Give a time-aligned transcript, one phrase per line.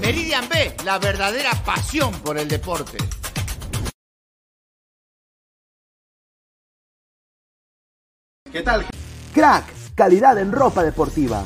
[0.00, 2.96] Meridian B, la verdadera pasión por el deporte.
[8.50, 8.86] ¿Qué tal?
[9.34, 11.44] Crack, calidad en ropa deportiva.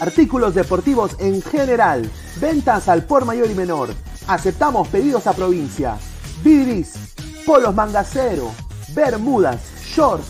[0.00, 2.10] Artículos deportivos en general.
[2.38, 3.88] Ventas al por mayor y menor.
[4.26, 5.96] Aceptamos pedidos a provincia.
[6.42, 7.14] Bidris,
[7.46, 8.50] polos mangacero,
[8.94, 10.26] bermudas, shorts,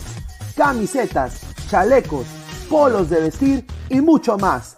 [0.55, 2.25] camisetas, chalecos,
[2.69, 4.77] polos de vestir y mucho más.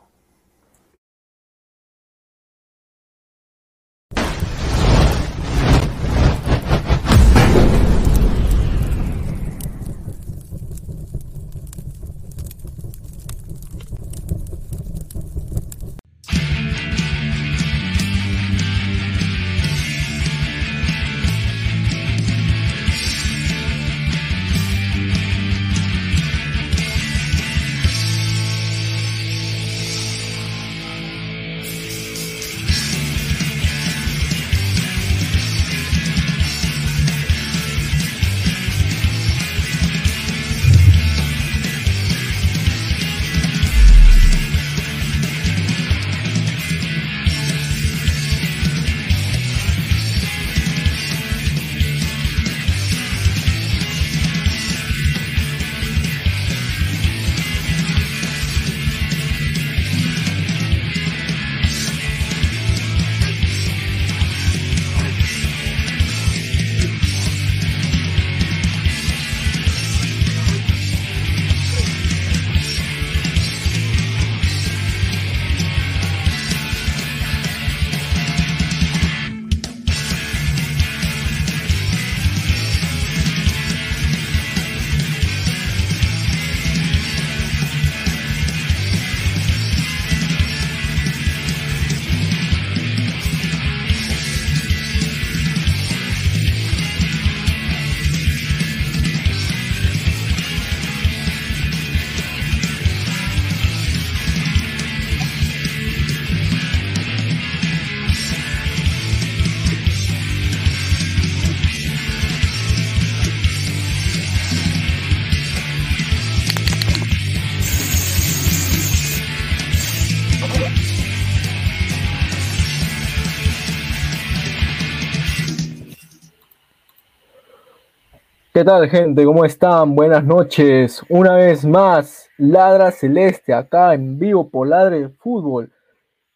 [128.61, 129.25] ¿Qué tal gente?
[129.25, 129.95] ¿Cómo están?
[129.95, 131.01] Buenas noches.
[131.09, 135.73] Una vez más, Ladra Celeste acá en vivo por Ladre Fútbol.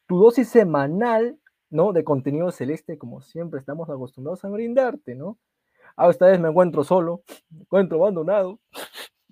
[0.08, 1.38] Tu dosis semanal,
[1.70, 1.94] ¿no?
[1.94, 5.38] De contenido celeste, como siempre estamos acostumbrados a brindarte, ¿no?
[5.96, 8.58] A esta vez me encuentro solo, me encuentro abandonado.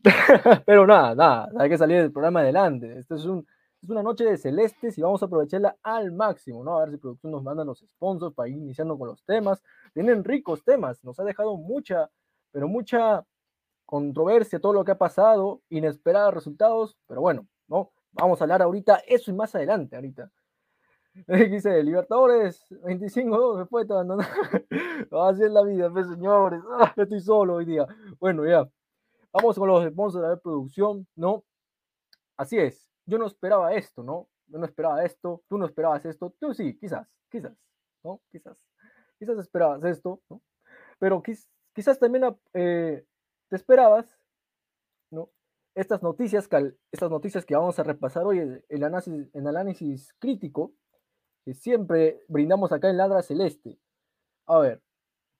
[0.67, 2.99] Pero nada, nada, hay que salir del programa adelante.
[2.99, 6.77] Esto es una noche de celestes y vamos a aprovecharla al máximo, ¿no?
[6.77, 9.63] A ver si producción nos manda los sponsors para ir iniciando con los temas.
[9.95, 12.11] Tienen ricos temas, nos ha dejado mucha
[12.53, 13.25] pero mucha
[13.85, 17.91] controversia, todo lo que ha pasado, inesperados resultados, pero bueno, ¿no?
[18.13, 20.31] Vamos a hablar ahorita eso y más adelante, ahorita.
[21.27, 24.27] Dice, Libertadores, 25-2, me fue abandonar.
[25.11, 26.61] Así es la vida, pues, señores.
[26.79, 27.85] Ah, estoy solo hoy día.
[28.19, 28.67] Bueno, ya.
[29.31, 31.43] Vamos con los sponsors de la producción, ¿no?
[32.37, 32.89] Así es.
[33.05, 34.27] Yo no esperaba esto, ¿no?
[34.47, 35.43] Yo no esperaba esto.
[35.47, 36.33] Tú no esperabas esto.
[36.39, 37.53] Tú sí, quizás, quizás,
[38.03, 38.21] ¿no?
[38.31, 38.57] Quizás.
[39.19, 40.41] Quizás esperabas esto, ¿no?
[40.99, 41.52] Pero quizás
[41.99, 43.05] también eh,
[43.49, 44.17] te esperabas,
[45.11, 45.29] ¿no?
[45.75, 46.47] Estas noticias,
[46.91, 48.39] estas noticias que vamos a repasar hoy,
[48.69, 50.73] el, análisis, el análisis crítico,
[51.43, 53.79] que siempre brindamos acá en Ladra Celeste.
[54.45, 54.81] A ver,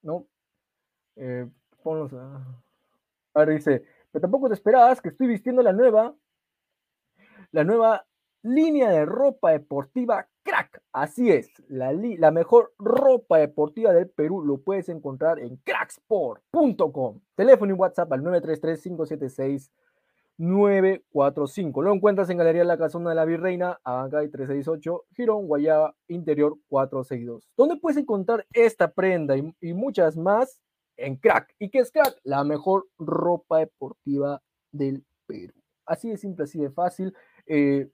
[0.02, 0.28] ¿no?
[1.16, 1.50] Eh,
[1.86, 3.40] a...
[3.40, 6.16] ver, dice, pero tampoco te esperabas que estoy vistiendo la nueva,
[7.52, 8.06] la nueva
[8.44, 10.82] línea de ropa deportiva crack.
[10.92, 17.20] Así es, la, la mejor ropa deportiva del Perú lo puedes encontrar en cracksport.com.
[17.36, 19.72] Teléfono y WhatsApp al 933 576
[20.38, 21.82] 945.
[21.82, 27.50] Lo encuentras en Galería La Casona de la Virreina, Abancay 368, Girón, Guayaba, Interior 462.
[27.56, 30.60] ¿Dónde puedes encontrar esta prenda y, muchas más?
[30.98, 31.56] En Crack.
[31.60, 32.20] ¿Y qué es Crack?
[32.24, 34.42] La mejor ropa deportiva
[34.72, 35.54] del Perú.
[35.86, 37.14] Así de simple, así de fácil.
[37.46, 37.90] Eh,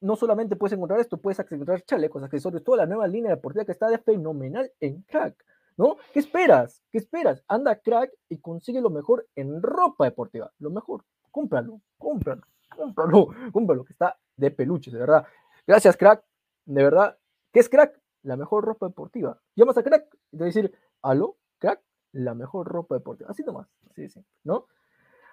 [0.00, 3.72] no solamente puedes encontrar esto, puedes encontrar chalecos, accesorios, toda la nueva línea deportiva que
[3.72, 5.44] está de fenomenal en Crack.
[5.76, 5.96] ¿no?
[6.12, 6.82] ¿Qué esperas?
[6.90, 7.42] ¿Qué esperas?
[7.48, 10.52] Anda crack y consigue lo mejor en ropa deportiva.
[10.58, 12.42] Lo mejor, cómpralo, cómpralo,
[12.76, 15.26] cómpralo, cómpralo, que está de peluche, de verdad.
[15.66, 16.24] Gracias, crack,
[16.66, 17.18] de verdad.
[17.52, 18.00] ¿Qué es crack?
[18.22, 19.40] La mejor ropa deportiva.
[19.56, 21.80] Llamas a crack y te va a decir, aló, crack,
[22.12, 23.30] la mejor ropa deportiva.
[23.30, 24.66] Así nomás, así de ¿no?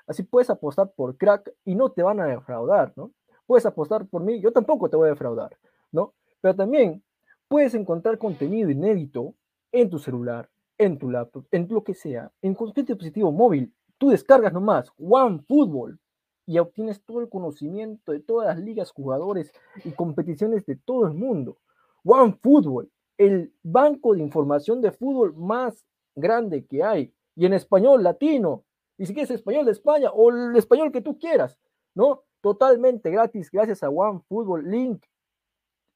[0.07, 3.11] Así puedes apostar por crack y no te van a defraudar, ¿no?
[3.49, 5.57] Puedes apostar por mí, yo tampoco te voy a defraudar,
[5.91, 6.13] ¿no?
[6.39, 7.01] Pero también
[7.47, 9.33] puedes encontrar contenido inédito
[9.71, 10.47] en tu celular,
[10.77, 13.73] en tu laptop, en lo que sea, en cualquier dispositivo móvil.
[13.97, 15.97] Tú descargas nomás OneFootball
[16.45, 19.51] y obtienes todo el conocimiento de todas las ligas, jugadores
[19.83, 21.57] y competiciones de todo el mundo.
[22.03, 28.63] OneFootball, el banco de información de fútbol más grande que hay, y en español latino,
[28.95, 31.57] y si quieres español de España o el español que tú quieras,
[31.95, 32.25] ¿no?
[32.41, 35.03] Totalmente gratis gracias a OneFootball, link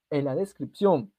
[0.10, 1.12] en la descripción.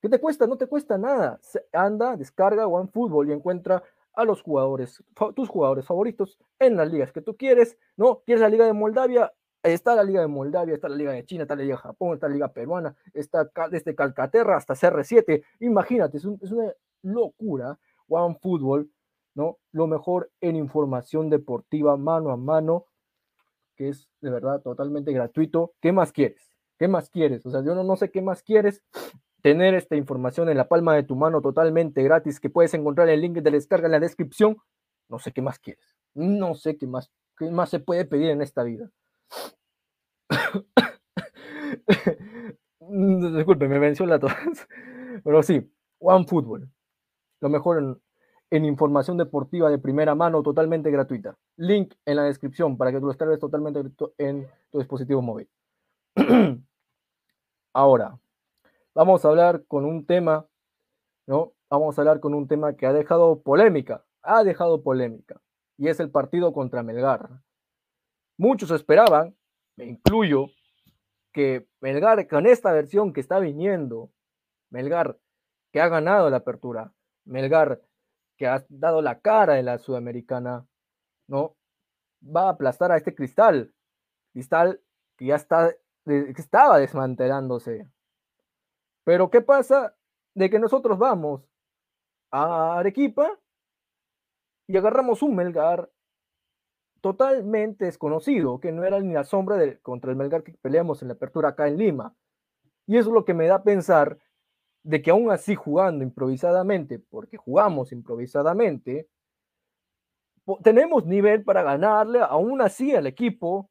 [0.00, 0.46] ¿Qué te cuesta?
[0.46, 1.40] No te cuesta nada.
[1.72, 3.82] Anda, descarga OneFootball y encuentra
[4.16, 5.04] a los jugadores,
[5.34, 8.22] tus jugadores favoritos en las ligas que tú quieres, ¿no?
[8.24, 9.32] ¿Quieres la Liga de Moldavia?
[9.62, 12.14] Está la Liga de Moldavia, está la Liga de China, está la Liga de Japón,
[12.14, 15.44] está la Liga Peruana, está desde Calcaterra hasta CR7.
[15.60, 16.72] Imagínate, es, una
[17.02, 17.78] locura.
[18.08, 18.88] OneFootball,
[19.34, 19.58] ¿no?
[19.72, 22.86] Lo mejor en información deportiva mano a mano,
[23.76, 25.74] que es de verdad totalmente gratuito.
[25.80, 26.50] ¿Qué más quieres?
[26.78, 27.46] ¿Qué más quieres?
[27.46, 28.82] O sea, yo no, no sé qué más quieres
[29.42, 33.20] tener esta información en la palma de tu mano totalmente gratis que puedes encontrar el
[33.20, 34.56] link de descarga en la descripción,
[35.08, 35.94] no sé qué más quieres.
[36.14, 38.90] No sé qué más, qué más se puede pedir en esta vida.
[42.80, 44.32] Disculpe, me venció la tos.
[45.24, 46.70] Pero sí, OneFootball.
[47.40, 48.00] Lo mejor en,
[48.50, 51.36] en, información deportiva de primera mano, totalmente gratuita.
[51.56, 53.80] Link en la descripción para que tú lo descargues totalmente
[54.18, 55.48] en tu dispositivo móvil.
[57.72, 58.18] Ahora,
[58.94, 60.46] vamos a hablar con un tema,
[61.26, 61.52] ¿no?
[61.68, 65.40] Vamos a hablar con un tema que ha dejado polémica, ha dejado polémica,
[65.76, 67.28] y es el partido contra Melgar.
[68.38, 69.36] Muchos esperaban,
[69.76, 70.46] me incluyo,
[71.32, 74.10] que Melgar con esta versión que está viniendo,
[74.70, 75.18] Melgar
[75.70, 76.92] que ha ganado la apertura,
[77.26, 77.82] Melgar
[78.36, 80.66] que ha dado la cara en la sudamericana,
[81.26, 81.56] ¿no?
[82.22, 83.72] Va a aplastar a este cristal,
[84.32, 84.80] cristal
[85.16, 85.74] que ya está,
[86.04, 87.88] que estaba desmantelándose,
[89.06, 89.94] pero ¿qué pasa
[90.34, 91.48] de que nosotros vamos
[92.32, 93.38] a Arequipa
[94.66, 95.88] y agarramos un Melgar
[97.00, 101.08] totalmente desconocido, que no era ni la sombra de, contra el Melgar que peleamos en
[101.08, 102.16] la apertura acá en Lima.
[102.84, 104.18] Y eso es lo que me da a pensar
[104.86, 109.08] de que aún así jugando improvisadamente, porque jugamos improvisadamente,
[110.62, 113.68] tenemos nivel para ganarle aún así al equipo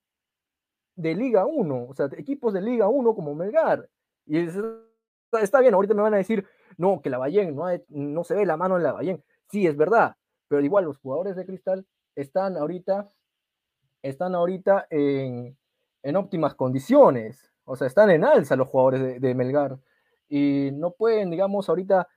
[0.97, 3.89] de Liga 1, o sea, equipos de Liga 1 como Melgar.
[4.25, 4.45] Y
[5.41, 6.45] está bien, ahorita me van a decir,
[6.77, 9.23] no, que la Ballén, no, no se ve la mano en la Ballén.
[9.49, 10.17] Sí, es verdad,
[10.49, 13.09] pero igual los jugadores de Cristal están ahorita,
[14.01, 15.55] están ahorita en,
[16.17, 19.79] óptimas condiciones, o sea, están en alza los jugadores de, Melgar
[20.29, 22.07] y no pueden, digamos, ahorita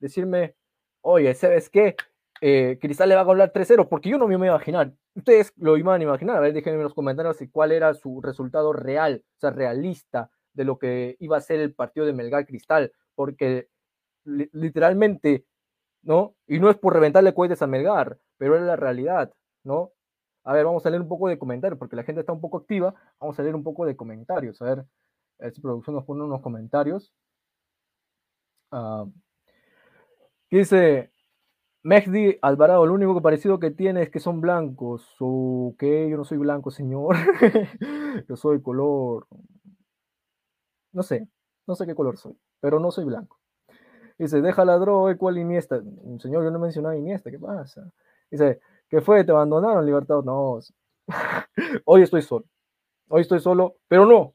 [0.00, 0.54] decirme,
[1.02, 1.96] oye, ¿sabes qué?
[2.40, 4.92] Eh, Cristal le va a ganar 3-0, porque yo no me iba a imaginar.
[5.14, 8.72] Ustedes lo iban a imaginar, a ver, déjenme en los comentarios cuál era su resultado
[8.72, 12.92] real, o sea, realista de lo que iba a ser el partido de Melgar Cristal,
[13.14, 13.68] porque
[14.24, 15.44] literalmente
[16.02, 16.36] ¿no?
[16.46, 19.32] Y no es por reventarle cohetes a Melgar, pero es la realidad,
[19.64, 19.92] ¿no?
[20.44, 22.58] A ver, vamos a leer un poco de comentarios, porque la gente está un poco
[22.58, 22.94] activa.
[23.20, 24.62] Vamos a leer un poco de comentarios.
[24.62, 24.86] A ver,
[25.52, 27.12] si producción nos pone unos comentarios.
[28.72, 29.10] Uh,
[30.50, 31.10] dice
[31.84, 35.16] Mehdi Alvarado, lo único parecido que tiene es que son blancos.
[35.20, 36.08] ¿O qué?
[36.10, 37.16] Yo no soy blanco, señor.
[38.28, 39.26] Yo soy color.
[40.92, 41.28] No sé,
[41.66, 43.38] no sé qué color soy, pero no soy blanco.
[44.18, 45.80] Dice, deja la droga, ¿cuál Iniesta?
[46.20, 47.90] Señor, yo no mencionaba Iniesta, ¿qué pasa?
[48.30, 49.24] Dice, ¿qué fue?
[49.24, 50.22] ¿Te abandonaron, Libertad?
[50.24, 50.58] No.
[51.84, 52.46] Hoy estoy solo.
[53.08, 54.34] Hoy estoy solo, pero no.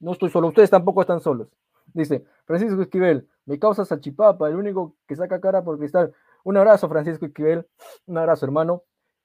[0.00, 0.48] No estoy solo.
[0.48, 1.48] Ustedes tampoco están solos.
[1.94, 6.12] Dice, Francisco Esquivel, mi causa salchipapa, el único que saca cara por cristal.
[6.42, 7.64] Un abrazo, Francisco Esquivel.
[8.06, 8.82] Un abrazo, hermano.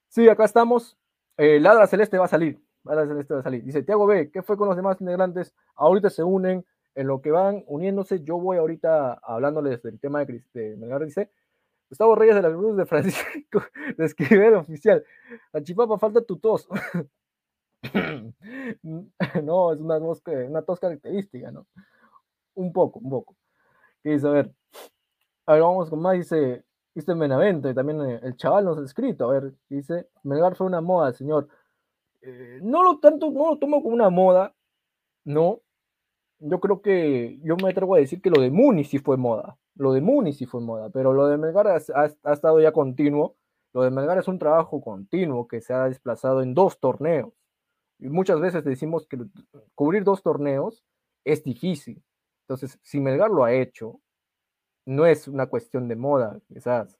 [0.09, 0.95] Sí, acá estamos.
[1.35, 2.61] Eh, Ladra Celeste va a salir.
[2.83, 3.63] Ladra Celeste va a salir.
[3.63, 5.55] Dice, Tiago B, ¿qué fue con los demás integrantes?
[5.73, 8.23] Ahorita se unen en lo que van uniéndose.
[8.23, 11.31] Yo voy ahorita hablándoles del tema de, de Melgar, dice.
[11.89, 13.63] Gustavo Reyes de la Cruz de Francisco
[13.97, 15.03] de Esquivel oficial.
[15.51, 16.69] Salchipapa, falta tu tos.
[18.83, 21.65] no, es una una tos característica, ¿no?
[22.55, 23.35] Un poco, un poco.
[24.03, 24.27] ¿Qué dice?
[24.27, 24.51] A ver,
[25.45, 26.15] a ver, vamos con más.
[26.17, 29.29] Dice, dice Menavente, también eh, el chaval nos ha escrito.
[29.29, 31.47] A ver, dice, Melgar fue una moda, señor.
[32.21, 34.55] Eh, no lo tanto, no lo tomo como una moda,
[35.25, 35.61] no.
[36.39, 39.57] Yo creo que yo me atrevo a decir que lo de Muni sí fue moda.
[39.75, 43.35] Lo de Muni sí fue moda, pero lo de Melgar ha, ha estado ya continuo.
[43.73, 47.33] Lo de Melgar es un trabajo continuo que se ha desplazado en dos torneos.
[47.99, 49.17] Y muchas veces decimos que
[49.75, 50.83] cubrir dos torneos
[51.25, 52.03] es difícil.
[52.45, 53.99] Entonces, si Melgar lo ha hecho,
[54.85, 56.97] no es una cuestión de moda, quizás.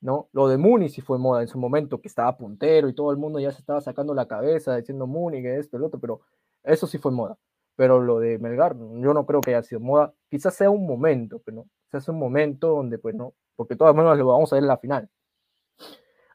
[0.00, 0.28] ¿no?
[0.32, 3.18] Lo de Muni sí fue moda en su momento, que estaba puntero y todo el
[3.18, 6.20] mundo ya se estaba sacando la cabeza diciendo Muni, que esto, el otro, pero
[6.62, 7.36] eso sí fue moda.
[7.76, 10.12] Pero lo de Melgar, yo no creo que haya sido moda.
[10.28, 11.66] Quizás sea un momento, pero no.
[11.86, 14.68] Quizás sea un momento donde, pues no, porque todas maneras lo vamos a ver en
[14.68, 15.08] la final.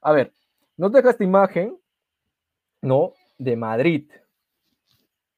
[0.01, 0.33] A ver,
[0.77, 1.77] nos deja esta imagen,
[2.81, 3.13] ¿no?
[3.37, 4.09] De Madrid.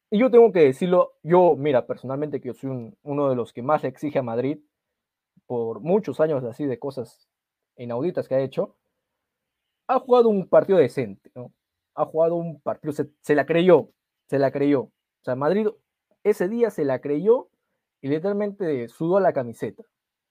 [0.10, 3.62] Y yo tengo que decirlo, yo, mira, personalmente que yo soy uno de los que
[3.62, 4.60] más exige a Madrid
[5.46, 7.28] por muchos años así de cosas
[7.78, 8.76] inauditas que ha hecho,
[9.88, 11.54] ha jugado un partido decente, ¿no?
[11.96, 13.90] Ha jugado un partido, se, se la creyó,
[14.28, 14.82] se la creyó.
[14.82, 15.68] O sea, Madrid
[16.24, 17.50] ese día se la creyó
[18.02, 19.84] y literalmente sudó la camiseta.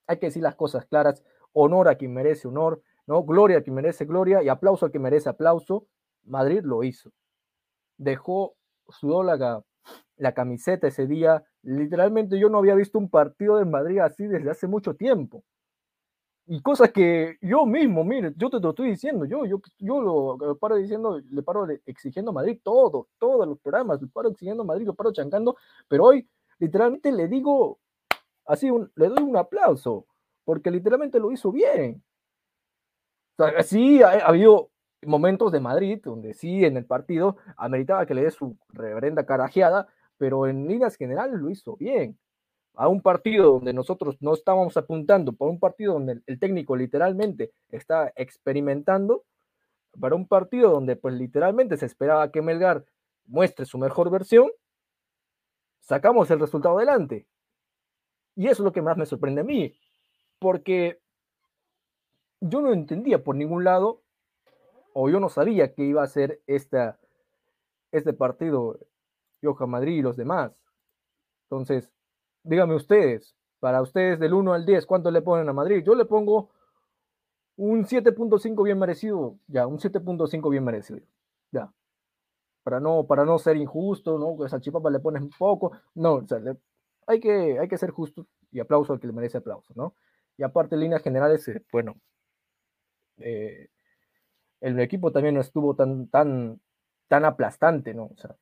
[0.07, 3.23] Hay que decir las cosas claras, honor a quien merece honor, ¿no?
[3.25, 5.87] Gloria a quien merece gloria y aplauso a quien merece aplauso.
[6.25, 7.13] Madrid lo hizo.
[7.99, 8.56] Dejó,
[8.89, 9.63] sudó la,
[10.17, 11.45] la camiseta ese día.
[11.63, 15.45] Literalmente yo no había visto un partido de Madrid así desde hace mucho tiempo.
[16.49, 20.57] Y cosas que yo mismo, mire, yo te lo estoy diciendo, yo, yo, yo lo,
[20.59, 24.67] paro diciendo, le paro exigiendo a Madrid todo, todos los programas, le paro exigiendo a
[24.67, 25.57] Madrid, lo paro chancando,
[25.89, 26.29] pero hoy
[26.61, 27.81] literalmente le digo,
[28.47, 30.07] así, le doy un aplauso,
[30.45, 32.05] porque literalmente lo hizo bien.
[33.39, 34.71] O sea, sí, ha, ha, habido
[35.03, 39.89] momentos de Madrid donde sí, en el partido, ameritaba que le dé su reverenda carajeada,
[40.19, 42.19] pero en líneas generales lo hizo bien
[42.77, 47.53] a un partido donde nosotros no estábamos apuntando, para un partido donde el técnico literalmente
[47.71, 49.25] está experimentando,
[49.99, 52.85] para un partido donde pues literalmente se esperaba que Melgar
[53.25, 54.51] muestre su mejor versión,
[55.81, 57.27] sacamos el resultado adelante.
[58.35, 59.75] Y eso es lo que más me sorprende a mí,
[60.39, 61.01] porque
[62.41, 64.03] yo no entendía por ningún lado,
[64.99, 66.99] o yo no sabía que iba a ser esta,
[67.93, 68.79] este partido
[69.43, 70.53] Yoja Madrid y los demás.
[71.51, 71.93] Entonces,
[72.43, 75.85] díganme ustedes, para ustedes del 1 al 10, ¿cuánto le ponen a Madrid?
[75.85, 76.49] Yo le pongo
[77.57, 81.01] un 7.5 bien merecido, ya, un 7.5 bien merecido,
[81.53, 81.71] ya.
[82.63, 84.43] Para no, para no ser injusto, ¿no?
[84.43, 86.25] Que Salchipapa le pones un poco, no,
[87.07, 89.95] hay, que, hay que ser justo y aplauso al que le merece aplauso, ¿no?
[90.39, 91.97] Y aparte, líneas generales, eh, bueno,
[93.19, 93.69] eh,
[94.61, 96.61] el equipo también no estuvo tan, tan,
[97.09, 98.05] tan aplastante, ¿no?
[98.07, 98.37] O sea,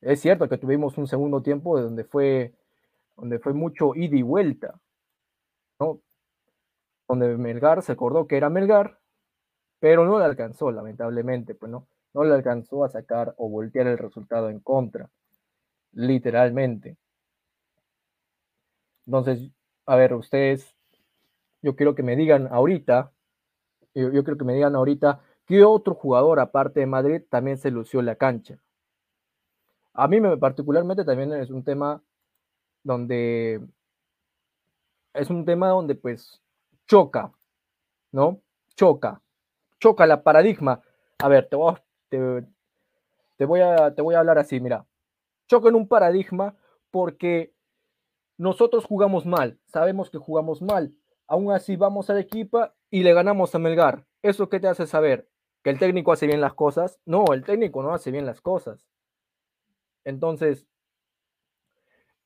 [0.00, 2.54] es cierto que tuvimos un segundo tiempo donde fue
[3.20, 4.80] donde fue mucho ida y vuelta,
[5.78, 6.00] ¿no?
[7.06, 8.98] Donde Melgar se acordó que era Melgar,
[9.78, 13.98] pero no le alcanzó, lamentablemente, pues no, no le alcanzó a sacar o voltear el
[13.98, 15.10] resultado en contra,
[15.92, 16.96] literalmente.
[19.06, 19.50] Entonces,
[19.86, 20.74] a ver, ustedes,
[21.60, 23.12] yo quiero que me digan ahorita,
[23.94, 27.72] yo, yo quiero que me digan ahorita, ¿qué otro jugador aparte de Madrid también se
[27.72, 28.62] lució en la cancha?
[29.92, 32.00] A mí me, particularmente también es un tema
[32.84, 33.60] donde
[35.12, 36.40] es un tema donde pues
[36.86, 37.32] choca,
[38.12, 38.40] ¿no?
[38.76, 39.22] Choca,
[39.80, 40.82] choca la paradigma.
[41.18, 44.86] A ver, te voy a, te, voy a, te voy a hablar así, mira.
[45.48, 46.54] Choca en un paradigma
[46.92, 47.52] porque
[48.38, 50.94] nosotros jugamos mal, sabemos que jugamos mal.
[51.26, 54.06] Aún así vamos al equipo y le ganamos a Melgar.
[54.22, 55.29] ¿Eso qué te hace saber?
[55.62, 57.00] ¿Que el técnico hace bien las cosas?
[57.04, 58.86] No, el técnico no hace bien las cosas.
[60.04, 60.66] Entonces,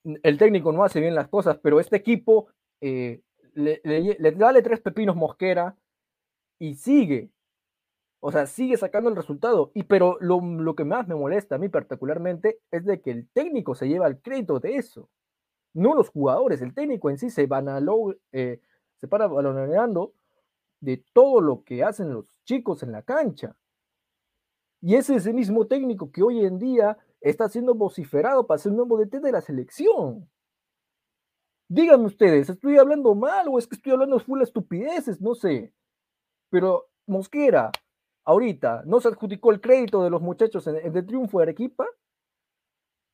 [0.04, 2.48] el técnico no hace bien las cosas, pero este equipo
[2.80, 3.22] eh,
[3.54, 5.76] le, le, dale tres pepinos Mosquera
[6.58, 7.30] y sigue.
[8.20, 9.70] O sea, sigue sacando el resultado.
[9.74, 13.28] Y pero lo, lo, que más me molesta a mí particularmente es de que el
[13.30, 15.10] técnico se lleva el crédito de eso.
[15.74, 16.62] No los jugadores.
[16.62, 17.80] El técnico en sí se van a
[18.32, 18.60] eh,
[18.96, 20.14] se para baloneando
[20.80, 23.56] de todo lo que hacen los chicos en la cancha.
[24.80, 28.78] Y es ese mismo técnico que hoy en día está siendo vociferado para ser un
[28.78, 30.28] nuevo DT de la selección.
[31.68, 35.20] Díganme ustedes, ¿estoy hablando mal o es que estoy hablando full estupideces?
[35.20, 35.72] No sé.
[36.50, 37.70] Pero Mosquera,
[38.24, 41.86] ahorita, ¿no se adjudicó el crédito de los muchachos en, el triunfo de Arequipa?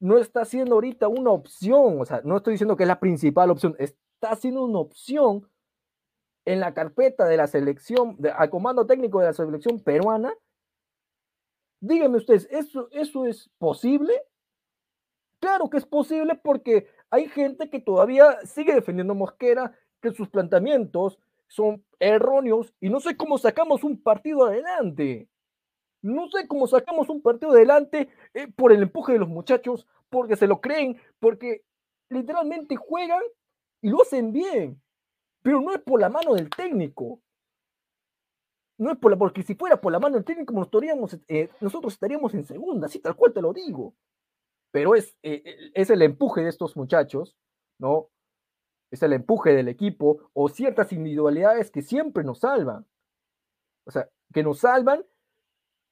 [0.01, 3.51] No está siendo ahorita una opción, o sea, no estoy diciendo que es la principal
[3.51, 5.49] opción, está siendo una opción
[6.45, 10.33] en la carpeta de la selección, al comando técnico de la selección peruana
[11.81, 14.13] Díganme ustedes, ¿eso, ¿eso es posible?
[15.41, 21.19] Claro que es posible porque hay gente que todavía sigue defendiendo Mosquera, que sus planteamientos
[21.49, 25.29] son erróneos y no sé cómo sacamos un partido adelante.
[26.03, 30.37] No sé cómo sacamos un partido adelante eh, por el empuje de los muchachos, porque
[30.37, 31.65] se lo creen, porque
[32.11, 33.23] literalmente juegan
[33.81, 34.81] y lo hacen bien,
[35.43, 37.21] pero no es por la mano del técnico,
[38.79, 40.55] no es por la, porque si fuera por la mano del técnico,
[41.29, 43.95] eh, nosotros estaríamos en segunda, así tal cual te lo digo.
[44.71, 47.37] Pero es, eh, eh, es el empuje de estos muchachos,
[47.79, 48.09] ¿no?
[48.91, 52.87] Es el empuje del equipo o ciertas individualidades que siempre nos salvan.
[53.87, 55.05] O sea, que nos salvan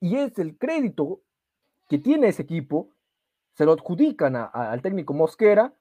[0.01, 1.21] y es el crédito
[1.89, 2.91] que tiene ese equipo,
[3.55, 5.78] se lo adjudican al técnico Mosquera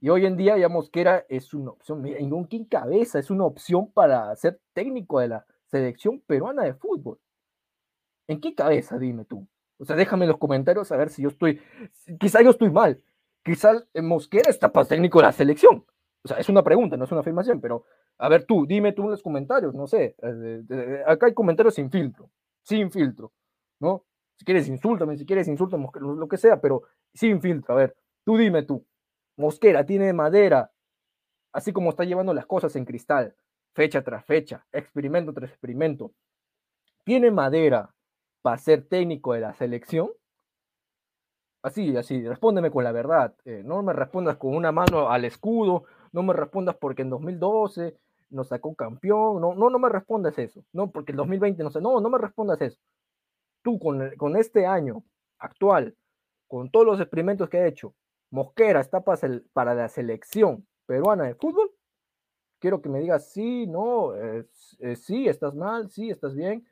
[0.00, 3.90] y hoy en día ya Mosquera es una opción, en un cabeza es una opción
[3.92, 7.18] para ser técnico de la, selección peruana de fútbol.
[8.26, 9.46] ¿En qué cabeza, dime tú?
[9.78, 11.60] O sea, déjame en los comentarios a ver si yo estoy,
[12.18, 13.00] quizá yo estoy mal,
[13.44, 15.84] quizá Mosquera está para técnico de la selección.
[16.24, 17.84] O sea, es una pregunta, no es una afirmación, pero
[18.18, 21.90] a ver tú, dime tú en los comentarios, no sé, eh, acá hay comentarios sin
[21.90, 22.28] filtro,
[22.62, 23.32] sin filtro,
[23.78, 24.04] ¿no?
[24.36, 26.82] Si quieres insúltame, si quieres insúltame, lo que sea, pero
[27.14, 28.84] sin filtro, a ver, tú dime tú,
[29.38, 30.72] Mosquera tiene madera,
[31.52, 33.36] así como está llevando las cosas en cristal,
[33.72, 36.12] fecha tras fecha, experimento tras experimento,
[37.04, 37.94] ¿tiene madera
[38.42, 40.10] para ser técnico de la selección?
[41.62, 43.32] Así, así, respóndeme con la verdad.
[43.44, 47.96] Eh, no me respondas con una mano al escudo, no me respondas porque en 2012
[48.30, 51.80] nos sacó campeón, no, no, no me respondas eso, no, porque el 2020 no sé,
[51.80, 52.78] no, no me respondas eso.
[53.62, 55.04] Tú con, con este año
[55.38, 55.94] actual,
[56.48, 57.94] con todos los experimentos que ha hecho,
[58.30, 61.70] Mosquera está para, la selección peruana de fútbol,
[62.58, 64.46] quiero que me digas sí, no, eh,
[64.96, 66.66] sí, estás mal, sí, estás bien.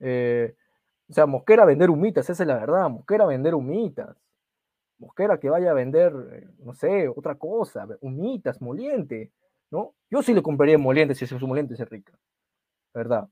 [0.00, 0.54] Eh,
[1.08, 4.16] o sea, Mosquera vender humitas, esa es la verdad, Mosquera vender humitas.
[4.98, 9.32] Mosquera que vaya a vender, eh, no sé, otra cosa, humitas, moliente,
[9.70, 9.94] ¿no?
[10.10, 12.12] Yo sí le compraría moliente si su moliente es rica,
[12.94, 13.28] ¿verdad?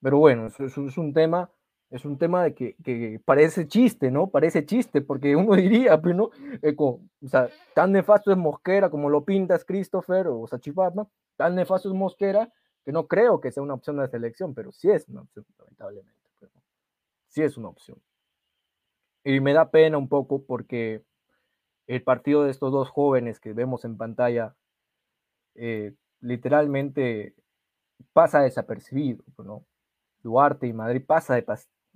[0.00, 1.50] Pero bueno, es un tema
[1.94, 4.28] es un tema de que, parece chiste, ¿no?
[4.28, 6.30] Parece chiste, porque uno diría, pero no,
[6.60, 11.88] eh, o sea, tan nefasto es Mosquera como lo pintas Christopher o Sachipapa, tan nefasto
[11.88, 12.52] es Mosquera
[12.84, 16.20] que no creo que sea una opción de selección, pero sí es una opción, lamentablemente.
[17.28, 18.02] sí es una opción.
[19.22, 21.04] Y me da pena un poco porque
[21.86, 24.56] el partido de estos dos jóvenes que vemos en pantalla
[25.54, 27.36] eh, literalmente
[28.12, 29.64] pasa desapercibido, ¿no?
[30.24, 31.44] Duarte y Madrid pasa de,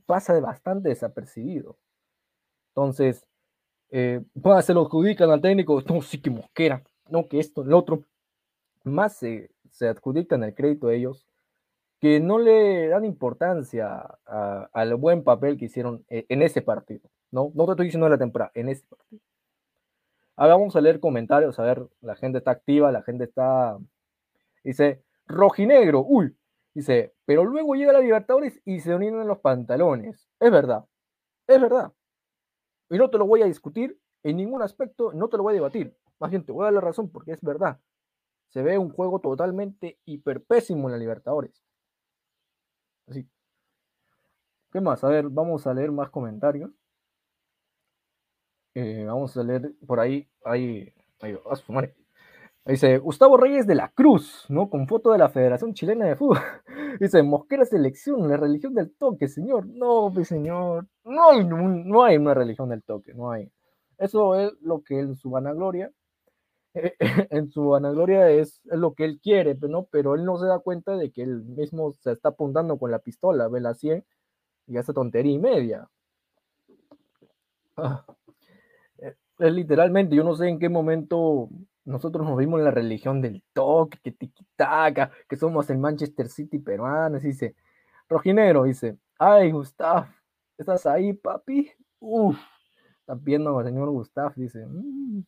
[0.08, 1.76] pasa bastante desapercibido.
[2.70, 3.28] Entonces,
[3.90, 7.74] eh, pues, se lo adjudican al técnico, no, sí que Mosquera, no, que esto, el
[7.74, 8.04] otro.
[8.84, 11.26] Más se, se adjudican el crédito a ellos,
[12.00, 14.18] que no le dan importancia
[14.72, 17.10] al buen papel que hicieron e, en ese partido.
[17.30, 19.20] No, no te estoy diciendo de la temporada, en ese partido.
[20.36, 23.76] Ahora vamos a leer comentarios, a ver, la gente está activa, la gente está.
[24.64, 26.34] Dice, rojinegro, uy,
[26.78, 30.28] Dice, pero luego llega la Libertadores y se unieron los pantalones.
[30.38, 30.84] Es verdad,
[31.48, 31.92] es verdad.
[32.88, 35.54] Y no te lo voy a discutir en ningún aspecto, no te lo voy a
[35.54, 35.92] debatir.
[36.20, 37.80] Más bien, te voy a dar la razón porque es verdad.
[38.50, 41.64] Se ve un juego totalmente hiperpésimo en la Libertadores.
[43.08, 43.28] Así.
[44.70, 45.02] ¿Qué más?
[45.02, 46.70] A ver, vamos a leer más comentarios.
[48.74, 50.30] Eh, vamos a leer por ahí.
[50.44, 50.94] Ahí.
[51.18, 52.07] ahí a.
[52.68, 54.68] Dice Gustavo Reyes de la Cruz, ¿no?
[54.68, 56.36] Con foto de la Federación Chilena de Fútbol.
[57.00, 59.66] Dice, Mosquera Selección, la religión del toque, señor.
[59.66, 60.86] No, pues, señor.
[61.02, 63.50] No hay, no hay una religión del toque, no hay.
[63.96, 65.90] Eso es lo que es su vanagloria.
[67.30, 69.84] en su vanagloria es, es, lo que él quiere, ¿no?
[69.84, 72.98] pero él no se da cuenta de que él mismo se está apuntando con la
[72.98, 74.04] pistola, ve la 100
[74.66, 75.88] y hace tontería y media.
[77.76, 78.04] Ah,
[78.98, 81.48] eh, es literalmente, yo no sé en qué momento
[81.88, 86.58] nosotros nos vimos en la religión del toque, que tiquitaca, que somos el Manchester City
[86.58, 87.56] peruano, dice,
[88.08, 90.06] Rojinero, dice, ay, Gustav,
[90.58, 91.70] ¿estás ahí, papi?
[91.98, 92.38] Uf,
[93.00, 95.22] está viendo al señor Gustav, dice, mm,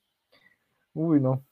[0.95, 1.43] uy, no.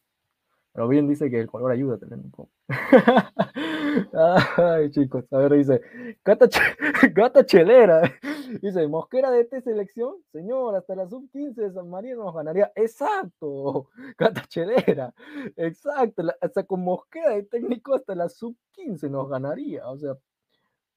[0.73, 2.53] Pero bien dice que el color ayuda también un poco.
[4.12, 5.81] Ay, chicos, a ver, dice,
[6.24, 6.48] gata,
[7.14, 8.02] gata chelera.
[8.62, 12.72] Dice, Mosquera de esta selección, señor, hasta la sub-15 de San Marino nos ganaría.
[12.74, 15.14] Exacto, gata chelera.
[15.57, 19.88] Exacto, hasta con Mosquera de técnico hasta la sub-15 nos ganaría.
[19.88, 20.14] O sea,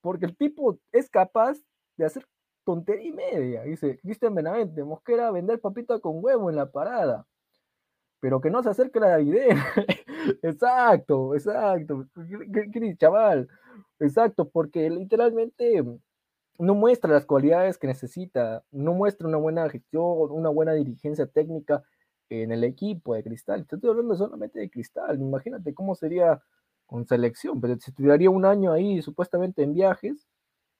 [0.01, 1.57] porque el tipo es capaz
[1.97, 2.25] de hacer
[2.65, 3.63] tontería y media.
[3.63, 7.27] Dice, Cristian Benavente, Mosquera vender papita con huevo en la parada
[8.21, 9.57] pero que no se acerque la idea.
[10.43, 12.07] exacto, exacto.
[12.71, 13.49] ¿Qué, chaval?
[13.99, 15.83] Exacto, porque literalmente
[16.59, 21.83] no muestra las cualidades que necesita, no muestra una buena gestión, una buena dirigencia técnica
[22.29, 23.61] en el equipo de Cristal.
[23.61, 25.19] Estoy hablando solamente de Cristal.
[25.19, 26.41] Imagínate cómo sería
[26.85, 30.27] con selección, pero se tiraría un año ahí supuestamente en viajes,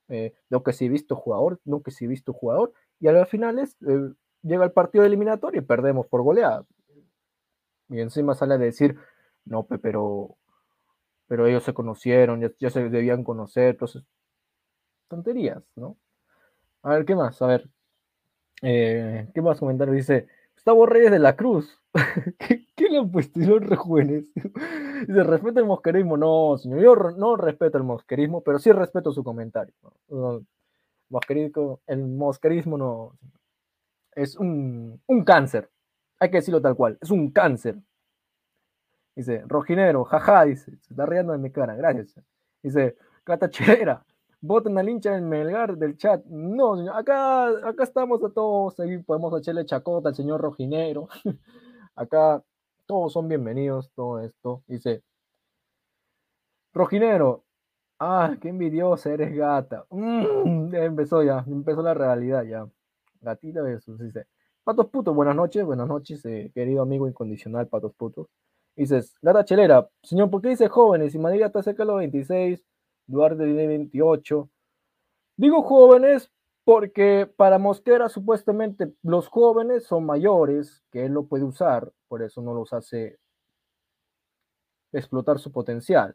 [0.08, 3.12] eh, lo que sí he visto jugador, no que sí he visto jugador, y a
[3.12, 6.64] las finales eh, llega el partido eliminatorio y perdemos por goleada
[7.92, 8.96] y encima sale a decir,
[9.44, 10.36] no, pero,
[11.26, 14.02] pero ellos se conocieron, ya, se debían conocer, entonces,
[15.08, 15.96] tonterías, ¿no?
[16.82, 17.40] A ver, ¿qué más?
[17.42, 17.68] A ver,
[18.62, 19.90] eh, ¿qué más comentar?
[19.90, 21.80] Dice, Gustavo Reyes de la Cruz.
[22.76, 24.24] ¿Qué, le han puesto re jóvenes?
[25.06, 26.16] Dice, respeta el mosquerismo.
[26.16, 29.74] No, señor, yo no respeto el mosquerismo, pero sí respeto su comentario.
[31.86, 33.18] el mosquerismo no
[34.14, 35.70] es un, un cáncer
[36.22, 37.76] hay que decirlo tal cual, es un cáncer.
[39.16, 42.14] Dice, rojinero, jaja, dice, se está riendo en mi cara, gracias.
[42.62, 44.06] Dice, catachera,
[44.40, 46.24] voten al hincha en Melgar del chat.
[46.26, 51.08] No, señor, acá, acá estamos a todos, ahí podemos echarle chacota al señor rojinero.
[51.96, 52.40] acá
[52.86, 54.62] todos son bienvenidos, todo esto.
[54.68, 55.02] Dice,
[56.72, 57.44] rojinero,
[57.98, 59.86] ah, qué envidiosa eres gata.
[59.90, 62.68] Mm, empezó ya, empezó la realidad ya.
[63.20, 64.28] Gatita eso, dice.
[64.64, 68.28] Patos Putos, buenas noches, buenas noches, eh, querido amigo incondicional Patos Putos.
[68.76, 71.10] Dices, Gata Chelera, señor, ¿por qué dice jóvenes?
[71.12, 72.64] Si Madrid está cerca de los 26,
[73.08, 74.48] Duarte tiene 28.
[75.36, 76.30] Digo jóvenes
[76.62, 82.40] porque para Mosquera supuestamente los jóvenes son mayores, que él no puede usar, por eso
[82.40, 83.18] no los hace
[84.92, 86.14] explotar su potencial.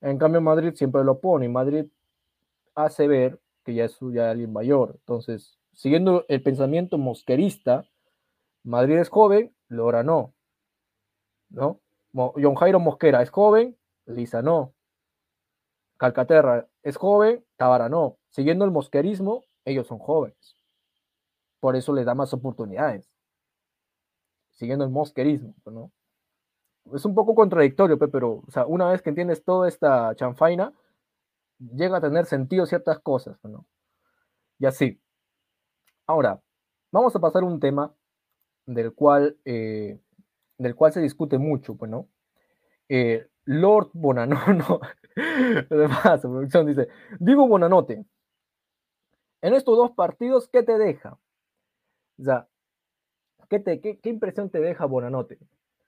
[0.00, 1.86] En cambio, Madrid siempre lo pone, y Madrid
[2.76, 4.94] hace ver que ya es ya alguien mayor.
[5.00, 7.84] Entonces, siguiendo el pensamiento mosquerista,
[8.64, 10.34] Madrid es joven, Lora no.
[11.50, 11.80] ¿No?
[12.14, 14.74] John Jairo Mosquera es joven, Lisa no.
[15.96, 18.18] Calcaterra es joven, Tabara no.
[18.30, 20.56] Siguiendo el mosquerismo, ellos son jóvenes.
[21.60, 23.08] Por eso les da más oportunidades.
[24.50, 25.90] Siguiendo el mosquerismo, ¿no?
[26.92, 30.72] Es un poco contradictorio, pero una vez que entiendes toda esta chanfaina,
[31.58, 33.66] llega a tener sentido ciertas cosas, ¿no?
[34.58, 35.01] Y así.
[36.12, 36.42] Ahora,
[36.92, 37.90] vamos a pasar a un tema
[38.66, 39.98] del cual, eh,
[40.58, 42.06] del cual se discute mucho, bueno.
[42.90, 44.80] Eh, Lord Bonanono,
[45.70, 48.04] además, producción dice, digo Bonanote,
[49.40, 51.18] en estos dos partidos, ¿qué te deja?
[52.18, 52.46] O sea,
[53.48, 55.38] ¿qué, te, qué, impresión te deja Bonanote?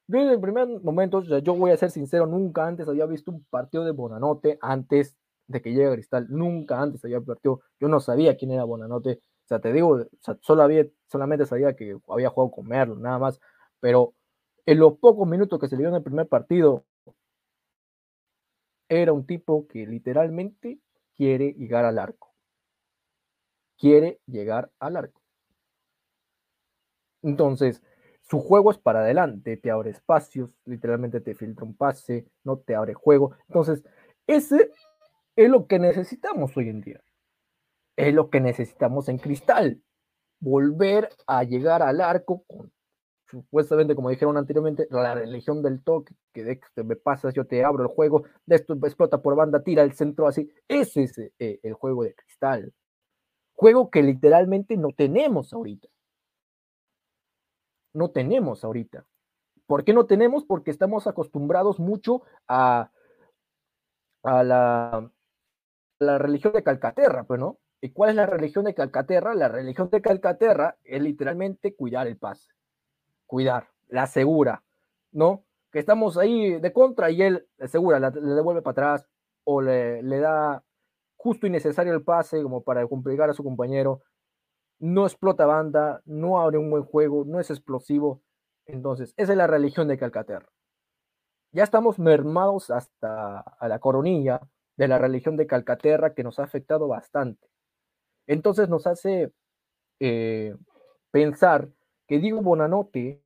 [0.07, 3.45] Yo en el primer momento, yo voy a ser sincero, nunca antes había visto un
[3.51, 8.39] partido de Bonanote antes de que llegue Cristal, nunca antes había partido, yo no sabía
[8.39, 10.07] quién era Bonanote, o sea, te digo,
[10.41, 13.41] solo había, solamente sabía que había jugado con Merlo, nada más.
[13.79, 14.15] Pero
[14.65, 16.87] en los pocos minutos que se le dio en el primer partido,
[18.89, 20.79] era un tipo que literalmente
[21.15, 22.35] quiere llegar al arco.
[23.79, 25.21] Quiere llegar al arco.
[27.23, 27.83] Entonces,
[28.23, 32.75] su juego es para adelante, te abre espacios, literalmente te filtra un pase, no te
[32.75, 33.37] abre juego.
[33.49, 33.85] Entonces,
[34.27, 34.71] ese
[35.37, 37.03] es lo que necesitamos hoy en día
[37.97, 39.83] es lo que necesitamos en Cristal.
[40.41, 42.73] Volver a llegar al arco con,
[43.29, 47.65] supuestamente, como dijeron anteriormente, la religión del toque, que de que me pasas, yo te
[47.65, 50.51] abro el juego, de esto explota por banda, tira el centro así.
[50.69, 52.73] Ese es eh, el juego de Cristal.
[53.55, 55.89] Juego que literalmente no tenemos ahorita.
[57.93, 59.07] No tenemos ahorita.
[59.67, 60.45] ¿Por qué no tenemos?
[60.45, 62.91] Porque estamos acostumbrados mucho a,
[64.23, 65.11] a la,
[66.01, 67.59] la religión de Calcaterra, pues, ¿no?
[67.85, 69.35] ¿Y cuál es la religión de Calcaterra?
[69.35, 72.49] La religión de Calcaterra es literalmente cuidar el pase.
[73.27, 74.65] Cuidar, la segura.
[75.13, 75.45] ¿no?
[75.71, 79.07] Que estamos ahí de contra y él segura, le devuelve para atrás
[79.45, 80.65] o le, le da
[81.17, 84.01] justo y necesario el pase como para complicar a su compañero.
[84.79, 88.23] No explota banda, no abre un buen juego, no es explosivo.
[88.65, 90.49] Entonces, esa es la religión de Calcaterra.
[91.53, 94.41] Ya estamos mermados hasta a la coronilla
[94.79, 97.47] de la religión de Calcaterra que nos ha afectado bastante.
[98.27, 99.33] Entonces nos hace
[100.01, 100.55] eh,
[101.11, 101.69] pensar
[102.07, 103.23] que Diego Bonanote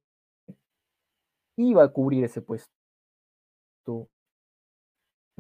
[1.57, 2.71] iba a cubrir ese puesto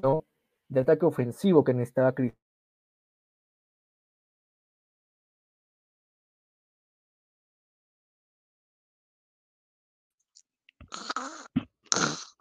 [0.02, 0.24] ¿no?
[0.68, 2.38] de ataque ofensivo que necesitaba Cristo.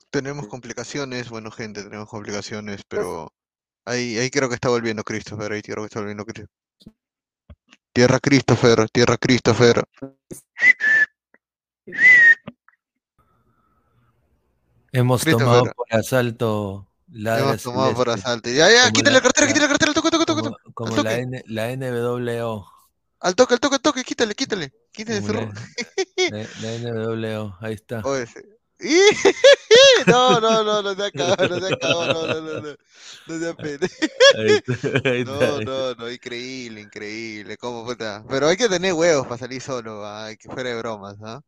[0.09, 3.31] Tenemos complicaciones, bueno gente, tenemos complicaciones, pero
[3.85, 6.66] ahí, ahí creo que está volviendo Christopher, ahí creo que está volviendo Christopher.
[7.97, 9.83] Tierra Christopher, tierra Christopher.
[14.91, 15.47] Hemos Christopher.
[15.47, 18.51] tomado por asalto la Hemos tomado por asalto.
[18.51, 20.41] Ya, ya, quítale la- la cartera, quítale la cartera, al toque, toque, toque,
[20.75, 21.17] como, la.
[21.17, 22.67] N, la NWO.
[23.19, 24.71] Al toque, al toque, al toque, quítale, quítale.
[24.91, 25.51] Quítale la,
[26.61, 28.01] la- NWO, ahí está.
[28.05, 28.56] Oye, ¡Y!
[30.07, 32.75] No, no, no, no se acabó, no se acabó, no, no, no, no,
[33.27, 38.23] no se está, No, no, no, increíble, increíble, cómo puta.
[38.29, 41.41] Pero hay que tener huevos para salir solo, hay que fuera de bromas, ¿ah?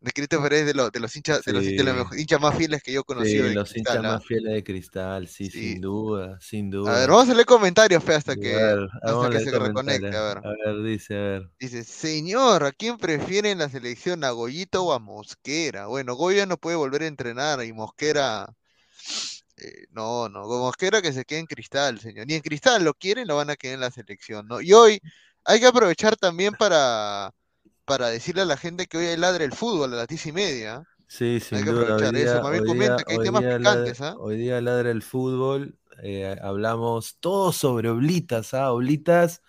[0.00, 2.92] De Christopher es de, los de los hinchas, de los, de hinchas más fieles que
[2.92, 4.12] yo he conocido Sí, de los Cristal, hinchas ¿ah?
[4.14, 5.72] más fieles de cristal, sí, Sí.
[5.72, 6.92] sin duda, sin A duda.
[7.00, 10.16] ver, vamos a leer comentarios, fe, hasta que, a ver, hasta a que se reconecte,
[10.16, 10.38] a ver.
[10.38, 11.50] A ver, dice, a ver.
[11.58, 14.22] Dice, señor, ¿a quién prefiere en la selección?
[14.22, 15.86] ¿A Goyito o a Mosquera?
[15.88, 18.54] Bueno, Goya no puede volver a entrenar y Mosquera,
[19.56, 22.26] eh, no, no, Mosquera que se quede en Cristal, señor.
[22.26, 24.60] Ni en Cristal lo quieren, lo van a quedar en la selección, ¿no?
[24.60, 25.00] Y hoy
[25.44, 27.32] hay que aprovechar también para,
[27.88, 30.32] para decirle a la gente que hoy hay ladre el fútbol a las diez y
[30.32, 30.84] media.
[31.08, 31.82] Sí, sin que duda.
[31.82, 32.34] aprovechar hoy eso.
[32.34, 34.16] día, Más bien hoy comenta día- que hay hoy temas día picantes, ladra- ¿ah?
[34.20, 35.74] hoy día ladra el fútbol.
[36.02, 38.72] eh, hablamos todo sobre Oblitas, ¿ah?
[38.72, 39.42] Oblitas,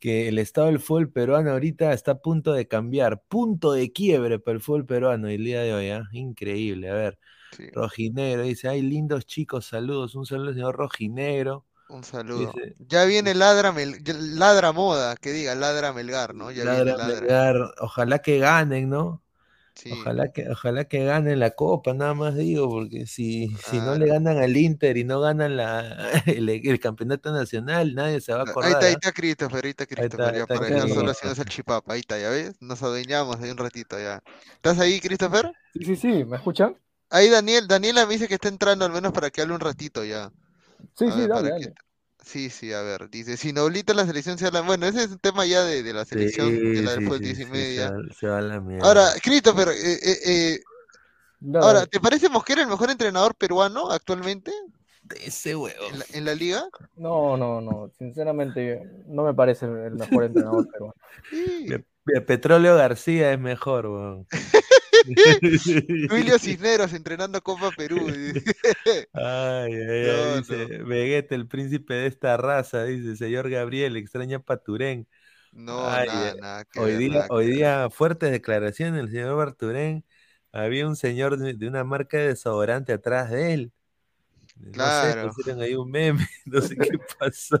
[0.00, 4.38] que el estado del fútbol peruano ahorita está a punto de cambiar, punto de quiebre
[4.40, 6.04] para el fútbol peruano el día de hoy, ¿ah?
[6.12, 6.90] Increíble.
[6.90, 7.18] A ver,
[7.52, 10.14] Sí, Rojinegro dice, ay, lindos chicos, saludos.
[10.16, 11.66] Un saludo, señor Rojinegro.
[11.88, 12.60] Un saludo.
[12.60, 16.50] Dice, Ya viene ladra, Mel- ya- ladra moda, que diga ladra Melgar, ¿no?
[16.50, 17.28] Ya viene ladra, ladra.
[17.28, 19.22] Melgar, ojalá que ganen, ¿no?
[19.74, 19.90] Sí.
[19.90, 24.06] Ojalá que, ojalá que ganen la copa, nada más digo, porque si, si no le
[24.06, 24.08] Claro.
[24.08, 28.44] ganan al Inter y no ganan la, el, el campeonato nacional, nadie se va a
[28.60, 28.72] Ahí acordar.
[28.72, 29.00] está, ahí ¿ah?
[29.00, 31.94] está Christopher, ahí está está, Christopher, ya está para que no solo haciendo el chipapa,
[31.94, 34.22] ahí está, ya ves, nos adueñamos ahí un ratito ya.
[34.56, 35.52] ¿Estás ahí, Christopher?
[35.72, 36.76] Sí, sí, sí, ¿me escuchan?
[37.10, 40.04] Ahí Daniel, Daniela me dice que está entrando al menos para que hable un ratito
[40.04, 40.30] ya.
[40.96, 41.74] Sí, A sí, ver, dale, para que- dale.
[42.24, 45.18] Sí, sí, a ver, dice, si Noblita la selección se habla, bueno, ese es un
[45.18, 47.44] tema ya de, de la selección, de Sí, la del sí, fútbol sí, 10 y
[47.44, 47.92] se media.
[48.18, 48.86] se va a la mierda.
[48.86, 50.60] Ahora, Christopher, eh, eh, eh,
[51.40, 51.90] Dale, ahora, dale.
[51.90, 54.52] ¿te parece Mosquera el mejor entrenador peruano actualmente
[55.22, 55.86] ese huevo.
[55.92, 56.64] en la, en la liga?
[56.96, 60.94] No, no, no, sinceramente no me parece el mejor entrenador peruano.
[62.26, 64.26] Petróleo García es mejor, weón.
[66.08, 68.06] Julio Cisneros entrenando Copa Perú.
[69.12, 74.40] Ay, ay, ay, No, dice Vegeta, el príncipe de esta raza, dice señor Gabriel, extraña
[74.40, 75.06] Paturén.
[75.52, 79.36] No, Ay, nada, eh, nada Hoy ver, día, nada hoy día, fuertes declaraciones del señor
[79.36, 80.04] Barturén.
[80.52, 83.72] Había un señor de, de una marca de desodorante atrás de él.
[84.56, 85.32] No sé, Claro.
[85.34, 87.58] pusieron ahí un meme, no sé qué pasó.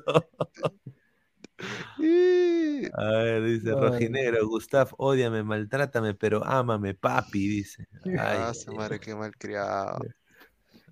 [2.92, 3.74] A ver, dice Ay.
[3.76, 7.86] Rojinegro, Gustav, ódiame, maltrátame, pero ámame, papi, dice.
[8.04, 9.98] Ay, Ah, su madre, qué mal criado.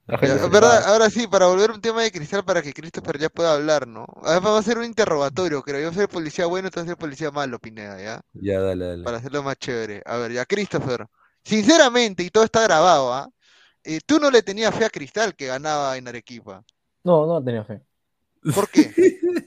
[0.07, 0.85] La Ya, gente se ¿verdad?
[0.87, 3.87] Ahora sí, para volver a un tema de cristal para que Christopher ya pueda hablar,
[3.87, 4.05] ¿no?
[4.17, 5.81] Ahora vamos a hacer un interrogatorio, creo.
[5.81, 8.21] Yo soy el policía bueno, tú eres el policía malo, Pineda, ¿ya?
[8.33, 9.05] Ya, dale, dale.
[9.05, 10.03] Para hacerlo más chévere.
[10.05, 11.07] A ver, ya, Christopher.
[11.45, 13.29] Sinceramente, y todo está grabado, ¿ah?
[13.85, 16.65] Eh, tú no le tenías fe a Cristal que ganaba en Arequipa.
[17.05, 17.81] No, no tenía fe.
[18.55, 18.93] ¿Por qué?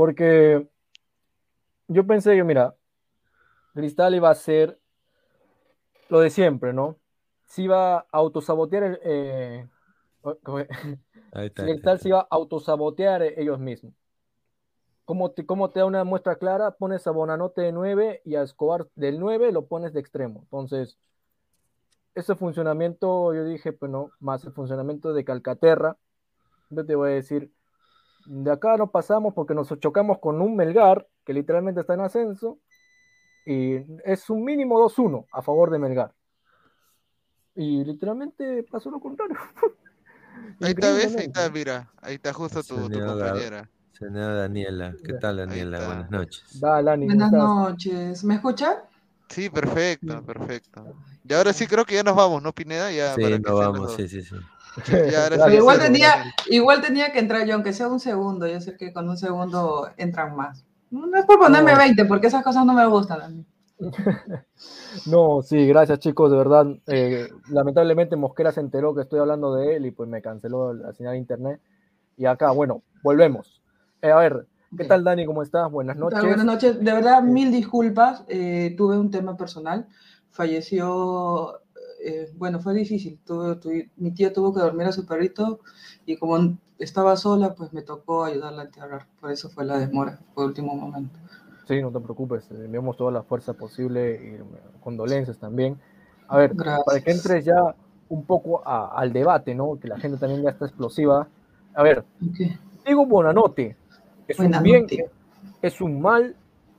[0.00, 0.66] Porque
[1.88, 2.74] yo pensé que, mira,
[3.74, 4.80] Cristal iba a ser
[6.08, 6.96] lo de siempre, ¿no?
[7.44, 9.00] Se iba a autosabotear el.
[9.04, 9.68] eh.
[11.52, 13.92] Cristal se iba a autosabotear ellos mismos.
[15.04, 16.70] ¿Cómo te, cómo te da una muestra clara?
[16.70, 20.40] Pones a Bonanote de 9 y a Escobar del 9 lo pones de extremo.
[20.44, 20.96] Entonces,
[22.14, 25.98] ese funcionamiento, yo dije, pues no, más el funcionamiento de Calcaterra.
[26.70, 27.52] Yo te voy a decir,
[28.32, 32.60] de acá no pasamos porque nos chocamos con un Melgar que literalmente está en ascenso
[33.44, 36.12] y es un mínimo 2-1 a favor de Melgar.
[37.56, 39.36] Y literalmente pasó lo contrario.
[40.60, 41.16] Ahí está, ¿ves?
[41.16, 41.90] Ahí está, mira.
[42.00, 43.68] Ahí está justo tu, tu compañera.
[43.90, 45.84] Señora Daniela, ¿qué tal Daniela?
[45.84, 46.60] Buenas noches.
[46.60, 47.48] Dale, Ani, ¿cómo Buenas estás?
[47.48, 48.24] noches.
[48.24, 48.76] ¿Me escuchan?
[49.28, 50.94] Sí, perfecto, perfecto.
[51.24, 52.92] Y ahora sí creo que ya nos vamos, ¿no, Pineda?
[52.92, 54.36] Ya Sí, para nos vamos, sí, sí, sí.
[54.86, 58.46] Pero igual tenía, igual tenía que entrar yo, aunque sea un segundo.
[58.46, 60.64] Yo sé que con un segundo entran más.
[60.90, 61.78] No es por ponerme No.
[61.78, 63.44] 20, porque esas cosas no me gustan a mí.
[65.06, 66.66] No, sí, gracias chicos, de verdad.
[66.88, 70.92] eh, lamentablemente Mosquera se enteró que estoy hablando de él y pues me canceló la
[70.92, 71.60] señal de internet.
[72.16, 73.62] Y acá, bueno, volvemos.
[74.02, 75.24] Eh, a ver, ¿qué tal Dani?
[75.24, 75.70] ¿Cómo estás?
[75.70, 76.20] Buenas noches.
[76.20, 76.78] Buenas noches.
[76.78, 78.24] De verdad, mil disculpas.
[78.28, 79.86] eh, tuve un tema personal.
[80.30, 81.60] Falleció.
[82.04, 83.18] Eh, bueno, fue difícil.
[83.26, 85.60] Tuve- tuve- mi tía tuvo que dormir a su perrito
[86.06, 89.06] y como estaba sola, pues me tocó ayudarla a enterrar.
[89.20, 91.18] Por eso fue la demora, fue último momento.
[91.68, 94.42] Sí, no te preocupes, le enviamos toda la fuerza posible y eh,
[94.82, 95.78] condolencias también.
[96.26, 96.84] A ver, Gracias.
[96.84, 97.74] para que entres ya
[98.08, 99.78] un poco a- al debate, ¿no?
[99.78, 101.28] Que la gente también ya está explosiva.
[101.74, 102.58] A ver, Ok.
[102.84, 103.76] Diego Bonanote,
[104.26, 104.86] ¿es un bien,
[105.62, 106.34] es un mal?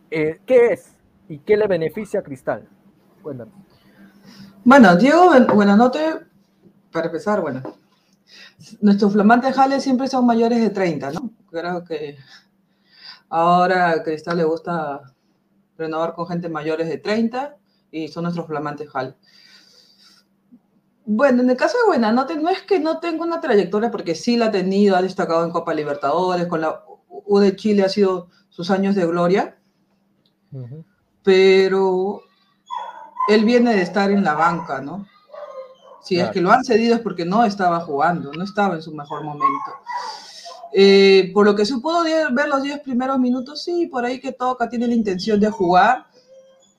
[0.10, 0.98] Eh, ¿Qué es?
[1.30, 2.68] ¿Y qué le beneficia a Cristal?
[3.22, 3.54] Cuéntanos.
[4.64, 6.20] Bueno, Diego, buen- buenanote,
[6.92, 7.62] para empezar, bueno,
[8.82, 11.32] nuestros flamantes jales siempre son mayores de 30, ¿no?
[11.50, 12.18] Creo que
[13.30, 15.02] ahora a Cristal le gusta
[15.78, 17.58] renovar con gente mayores de 30
[17.92, 19.16] y son nuestros flamantes jales.
[21.06, 24.38] Bueno, en el caso de Buenanote, no es que no tenga una trayectoria, porque sí
[24.38, 28.30] la ha tenido, ha destacado en Copa Libertadores, con la U de Chile ha sido
[28.50, 29.58] sus años de gloria,
[30.52, 30.86] Ujú.
[31.24, 32.22] pero
[33.28, 35.08] él viene de estar en la banca, ¿no?
[36.02, 38.92] Si es que lo han cedido es porque no estaba jugando, no estaba en su
[38.92, 39.72] mejor momento.
[40.74, 44.32] Eh, por lo que se pudo ver los 10 primeros minutos, sí, por ahí que
[44.32, 46.06] toca, tiene la intención de jugar,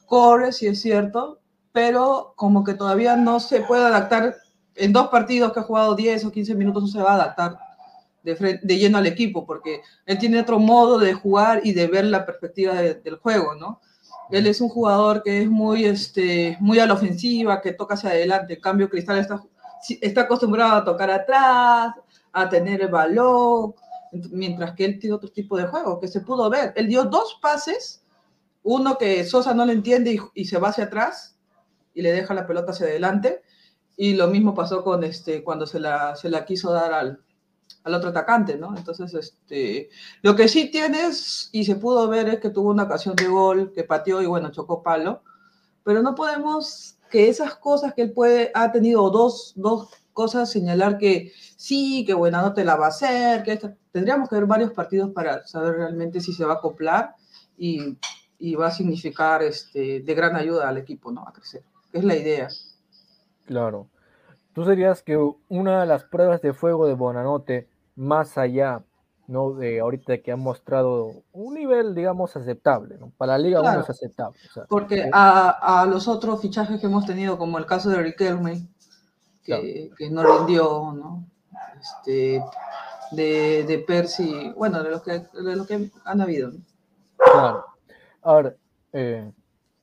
[0.06, 1.38] corre, sí es cierto,
[1.72, 4.36] pero como que todavía no se puede adaptar,
[4.74, 7.58] en dos partidos que ha jugado 10 o 15 minutos no se va a adaptar
[8.22, 11.86] de, fren- de lleno al equipo, porque él tiene otro modo de jugar y de
[11.86, 13.80] ver la perspectiva de- del juego, ¿no?
[14.32, 18.10] Él es un jugador que es muy, este, muy a la ofensiva, que toca hacia
[18.10, 18.60] adelante.
[18.60, 19.42] Cambio, Cristal está,
[20.00, 21.94] está acostumbrado a tocar atrás,
[22.32, 23.74] a tener el balón,
[24.12, 26.72] ent- mientras que él tiene otro tipo de juego, que se pudo ver.
[26.76, 28.02] Él dio dos pases,
[28.62, 31.36] uno que Sosa no le entiende y, y se va hacia atrás
[31.94, 33.42] y le deja la pelota hacia adelante,
[33.98, 37.20] y lo mismo pasó con este, cuando se la, se la quiso dar al,
[37.84, 38.76] al otro atacante, ¿no?
[38.76, 39.90] Entonces, este,
[40.22, 43.72] lo que sí tienes, y se pudo ver, es que tuvo una ocasión de gol,
[43.74, 45.22] que pateó y bueno, chocó palo,
[45.84, 50.98] pero no podemos que esas cosas que él puede, ha tenido dos, dos cosas, señalar
[50.98, 54.46] que sí, que buena no te la va a hacer, que esta- tendríamos que ver
[54.46, 57.14] varios partidos para saber realmente si se va a acoplar
[57.58, 57.98] y,
[58.38, 61.26] y va a significar este, de gran ayuda al equipo, ¿no?
[61.26, 62.48] A crecer, es la idea.
[63.46, 63.88] Claro.
[64.54, 65.16] ¿Tú serías que
[65.48, 68.82] una de las pruebas de fuego de Bonanote, más allá,
[69.26, 69.52] ¿no?
[69.54, 73.12] De ahorita que han mostrado un nivel, digamos, aceptable, ¿no?
[73.16, 73.80] Para la Liga 1 Claro.
[73.82, 74.38] es aceptable.
[74.48, 77.88] o sea, Porque eh, a, a los otros fichajes que hemos tenido, como el caso
[77.90, 78.66] de Riquelme,
[79.44, 81.24] que, que no rindió, ¿no?
[81.80, 82.42] Este,
[83.10, 86.50] de, de Percy, bueno, de los que, de los que han habido.
[86.52, 86.58] ¿no?
[87.18, 87.64] Claro.
[88.22, 88.56] A ver,
[88.92, 89.32] eh,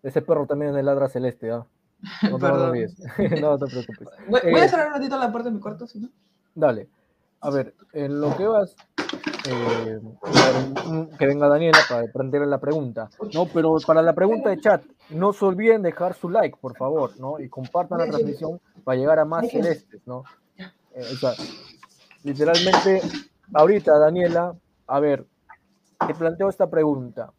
[0.02, 1.65] ese perro también es de ladra celeste, ¿ah?
[2.24, 2.69] No te lo Perdón.
[2.69, 2.95] olvides.
[3.41, 4.08] no te preocupes.
[4.30, 6.10] Voy, voy Eh, a cerrar un ratito la puerta de mi cuarto, si no.
[6.56, 6.88] Dale.
[7.41, 8.75] A ver, en lo que vas,
[9.47, 9.99] eh,
[11.17, 13.10] que venga Daniela para plantearle la pregunta.
[13.34, 17.12] No, pero para la pregunta de chat, no se olviden dejar su like, por favor,
[17.17, 17.39] ¿no?
[17.39, 20.23] Y compartan la transmisión para llegar a más celestes, ¿no?
[20.58, 21.32] Eh, o sea,
[22.23, 23.02] literalmente,
[23.54, 24.54] ahorita, Daniela,
[24.88, 25.25] a ver,
[26.06, 27.32] te planteo esta pregunta.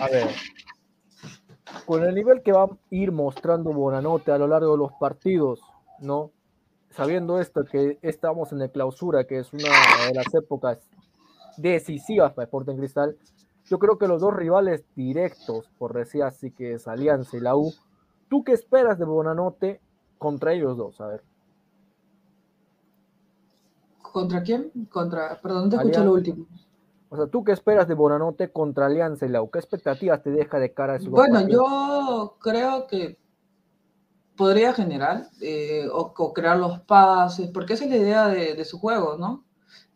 [0.00, 0.28] A ver,
[1.86, 5.60] con el nivel que va a ir mostrando Bonanote a lo largo de los partidos,
[6.00, 6.32] ¿no?
[6.94, 9.64] Sabiendo esto, que estamos en el clausura, que es una
[10.06, 10.78] de las épocas
[11.56, 13.16] decisivas para Sporting Cristal,
[13.64, 17.56] yo creo que los dos rivales directos, por decir así, que es Alianza y la
[17.56, 17.72] U,
[18.28, 19.80] ¿tú qué esperas de Bonanote
[20.18, 21.00] contra ellos dos?
[21.00, 21.24] A ver.
[24.00, 24.70] ¿Contra quién?
[24.88, 26.46] Contra, perdón, no te escuché lo último.
[27.08, 29.50] O sea, ¿tú qué esperas de Bonanote contra Alianza y la U?
[29.50, 33.18] ¿Qué expectativas te deja de cara a dos Bueno, yo creo que
[34.36, 38.64] podría generar eh, o, o crear los pases, porque esa es la idea de, de
[38.64, 39.44] su juego, ¿no?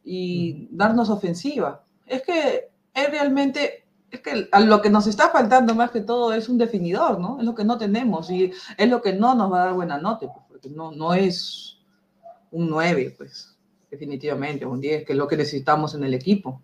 [0.05, 1.85] Y darnos ofensiva.
[2.07, 6.33] Es que es realmente, es que a lo que nos está faltando más que todo
[6.33, 7.39] es un definidor, ¿no?
[7.39, 9.99] Es lo que no tenemos y es lo que no nos va a dar buena
[9.99, 11.79] nota, pues, porque no, no es
[12.51, 13.57] un 9, pues,
[13.91, 16.63] definitivamente, un 10, que es lo que necesitamos en el equipo.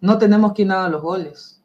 [0.00, 1.62] No tenemos quien haga los goles.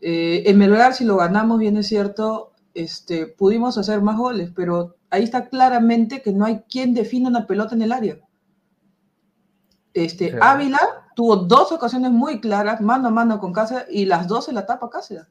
[0.00, 4.96] Eh, en Melgar, si lo ganamos, bien es cierto, este, pudimos hacer más goles, pero
[5.10, 8.18] ahí está claramente que no hay quien defina una pelota en el área.
[9.94, 10.36] Este, Sí.
[10.40, 10.78] Ávila
[11.14, 14.66] tuvo dos ocasiones muy claras, mano a mano con Cáceres, y las dos se la
[14.66, 15.26] tapa Cáceres.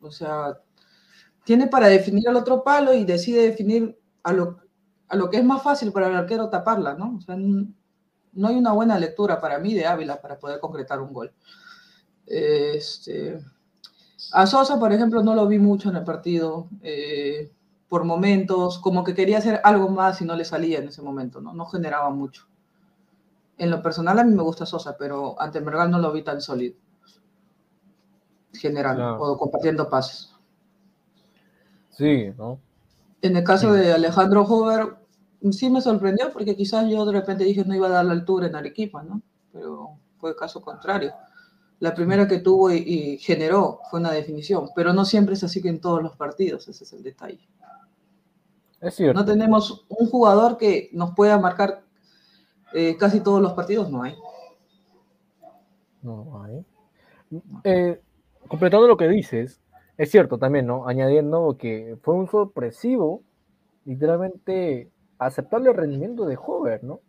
[0.00, 0.58] O sea,
[1.44, 4.58] tiene para definir al otro palo y decide definir a lo,
[5.08, 7.16] a lo que es más fácil para el arquero taparla, ¿no?
[7.16, 11.12] O sea, no hay una buena lectura para mí de Ávila para poder concretar un
[11.12, 11.32] gol.
[12.26, 13.38] Este,
[14.30, 16.68] a Sosa, por ejemplo, no lo vi mucho en el partido.
[16.82, 17.50] eh,
[17.92, 21.42] por momentos, como que quería hacer algo más y no le salía en ese momento,
[21.42, 21.52] ¿no?
[21.52, 22.48] No generaba mucho.
[23.58, 26.40] En lo personal a mí me gusta Sosa, pero ante Melgar no lo vi tan
[26.40, 26.74] sólido.
[28.54, 30.34] Generando o compartiendo pases.
[31.90, 32.58] Sí, ¿no?
[33.20, 34.96] En el caso de Alejandro Hover,
[35.50, 38.46] sí me sorprendió porque quizás yo de repente dije no iba a dar la altura
[38.46, 39.20] en Arequipa, ¿no?
[39.52, 41.12] Pero fue el caso contrario.
[41.82, 45.60] La primera que tuvo y, y generó fue una definición, pero no siempre es así
[45.60, 47.40] que en todos los partidos, ese es el detalle.
[48.80, 49.18] Es cierto.
[49.18, 51.82] No tenemos un jugador que nos pueda marcar
[52.72, 54.14] eh, casi todos los partidos, no hay.
[56.02, 56.64] No hay.
[57.64, 58.00] Eh,
[58.46, 59.60] completando lo que dices,
[59.98, 60.86] es cierto también, ¿no?
[60.86, 63.24] Añadiendo que fue un sorpresivo,
[63.86, 67.00] literalmente, aceptable el rendimiento de Hover, ¿no?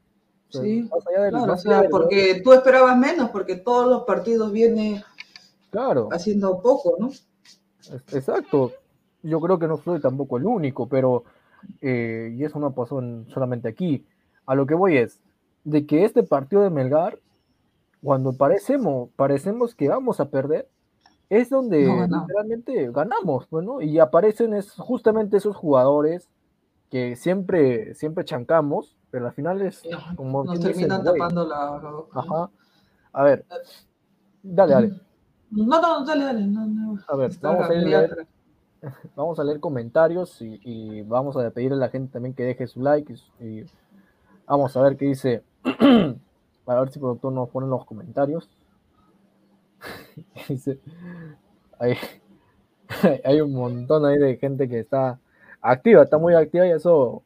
[0.50, 3.30] O sea, Sí, más allá del- Claro, o más allá sea, porque tú esperabas menos,
[3.32, 5.04] porque todos los partidos viene
[5.72, 7.10] Claro, haciendo poco, ¿no?
[8.12, 8.72] exacto.
[9.24, 11.24] Yo creo que no soy tampoco el único, pero,
[11.82, 14.06] eh, y eso no pasó en- solamente aquí.
[14.46, 15.20] A lo que voy es,
[15.64, 17.20] de que este partido de Melgar,
[18.04, 20.68] cuando parecemos, parecemos que vamos a perder,
[21.30, 26.30] es donde No literalmente ganamos, bueno, y aparecen es justamente esos jugadores
[26.92, 29.84] que siempre, siempre chancamos, pero al final es
[30.16, 32.20] como Nos terminan tapando la, la.
[32.20, 32.50] Ajá.
[33.12, 33.46] A ver,
[34.42, 35.02] dale, dale.
[35.52, 36.48] No, no, dale, dale.
[36.48, 37.00] No, no.
[37.08, 38.28] A ver, Está vamos a, leer,
[39.16, 42.66] vamos a leer comentarios y, y vamos a pedirle a la gente también que deje
[42.66, 43.66] su like y, y
[44.48, 45.44] vamos a ver qué dice.
[45.64, 48.50] a ver si el productor nos pone en los comentarios.
[50.50, 50.80] Dice,
[51.78, 51.98] hay,
[53.24, 55.20] hay un montón ahí de gente que está
[55.62, 57.22] activa, está muy activa y eso,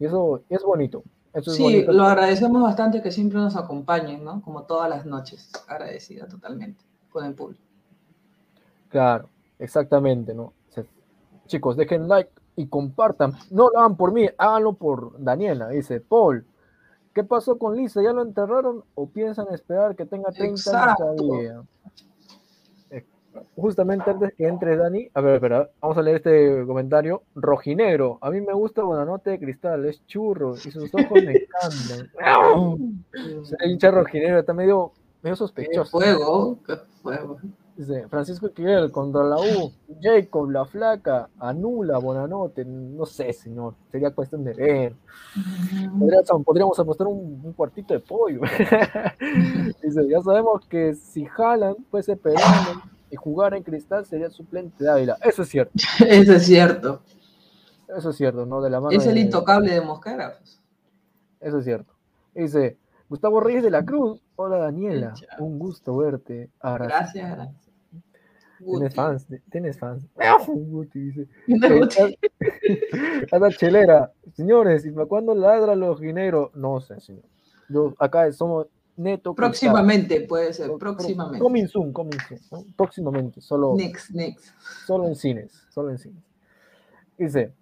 [0.00, 1.04] y eso es bonito.
[1.34, 1.92] Eso es Sí, bonito.
[1.92, 4.42] lo agradecemos bastante que siempre nos acompañen, ¿no?
[4.42, 5.50] Como todas las noches.
[5.68, 7.62] Agradecida totalmente con el público.
[8.88, 9.28] Claro,
[9.58, 10.52] exactamente, ¿no?
[11.46, 13.32] Chicos, dejen like y compartan.
[13.50, 15.68] No lo hagan por mí, háganlo por Daniela.
[15.68, 16.46] Dice Paul,
[17.14, 18.02] ¿qué pasó con Lisa?
[18.02, 21.04] ¿Ya lo enterraron o piensan esperar que tenga 30 Exacto.
[21.04, 21.62] años todavía?
[23.56, 27.22] Justamente antes que entre Dani, a ver, espera, vamos a leer este comentario.
[27.34, 32.10] Rojinegro, a mí me gusta Buenanote de Cristal, es churro y sus ojos me encantan.
[33.14, 35.90] Ese hincha rojinegro está medio, medio Qué sospechoso.
[35.98, 37.38] fuego, qué fuego.
[37.74, 39.72] Dice Francisco Esquivel contra la U,
[40.02, 44.94] Jacob, la flaca, anula, Bonanote, no sé, señor, sería cuestión de ver.
[45.98, 48.42] Podríamos, podríamos apostar un, un cuartito de pollo.
[49.82, 52.82] Dice, ya sabemos que si jalan fuese peruano
[53.12, 55.18] y jugar en cristal sería suplente de Ávila.
[55.22, 55.72] Eso es cierto,
[56.08, 57.02] Eso es cierto.
[57.96, 58.60] eso es cierto, ¿no?
[58.60, 60.34] De la mano Es el de- intocable de Mosquera.
[60.38, 60.60] pues.
[61.40, 61.92] Eso es cierto.
[62.34, 62.76] Dice,
[63.08, 66.50] Gustavo Reyes de la Cruz, hola Daniela, un gusto verte.
[66.62, 67.62] Gracias, gracias.
[68.64, 70.06] Tienes fans, tienes fans.
[70.46, 71.26] Guti dice.
[73.58, 74.12] Chelera.
[74.34, 76.54] Señores, ¿y para cuándo ladra los gineros?
[76.54, 77.24] No sé, señor.
[77.68, 79.34] Yo, acá somos neto.
[79.34, 79.50] cristal.
[79.50, 81.38] Próximamente, puede ser, próximamente.
[81.38, 82.64] Coming soon, coming soon, ¿no?
[82.76, 84.54] Próximamente, solo, Next, next.
[84.86, 86.22] solo en cines, solo en cines.
[87.18, 87.52] Dice,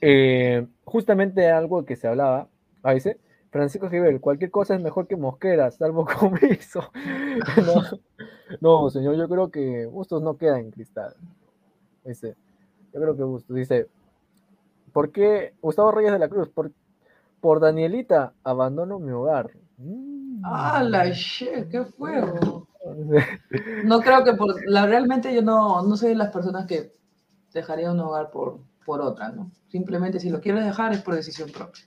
[0.00, 2.48] eh, justamente algo que se hablaba,
[2.82, 3.18] ahí dice,
[3.50, 6.90] Francisco Givel, cualquier cosa es mejor que Mosquera, salvo comiso.
[7.56, 11.14] no, no, señor, yo creo que Bustos no queda en cristal.
[12.04, 12.36] Dice,
[12.92, 13.88] yo creo que Bustos dice,
[14.92, 16.48] ¿por qué Gustavo Reyes de la Cruz?
[16.48, 16.72] Por,
[17.40, 19.50] por Danielita, abandono mi hogar.
[19.78, 20.17] Mm.
[20.42, 22.66] Ah, la shit, qué fuego.
[23.84, 26.92] No creo que por la realmente yo no, no soy de las personas que
[27.52, 29.50] dejaría un hogar por, por otra, ¿no?
[29.68, 31.82] Simplemente si lo quieres dejar es por decisión propia.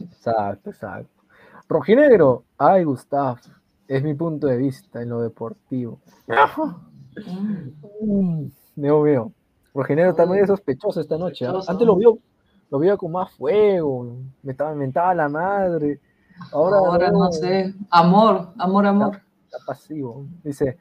[0.00, 1.22] Exacto, exacto.
[1.68, 3.38] Rojinegro, ay, Gustav,
[3.86, 6.00] es mi punto de vista en lo deportivo.
[8.00, 8.46] Mm,
[8.76, 9.32] Dios mío.
[9.74, 11.46] Rojinegro está medio sospechoso esta noche.
[11.46, 11.58] ¿ah?
[11.66, 12.18] Antes lo vio,
[12.70, 15.98] lo vio con más fuego, me estaba inventaba la madre.
[16.52, 17.32] Ahora, Ahora no, oh.
[17.32, 17.74] sé.
[17.90, 19.20] Amor, amor, amor.
[19.44, 20.26] Está, pasivo.
[20.42, 20.78] Dice,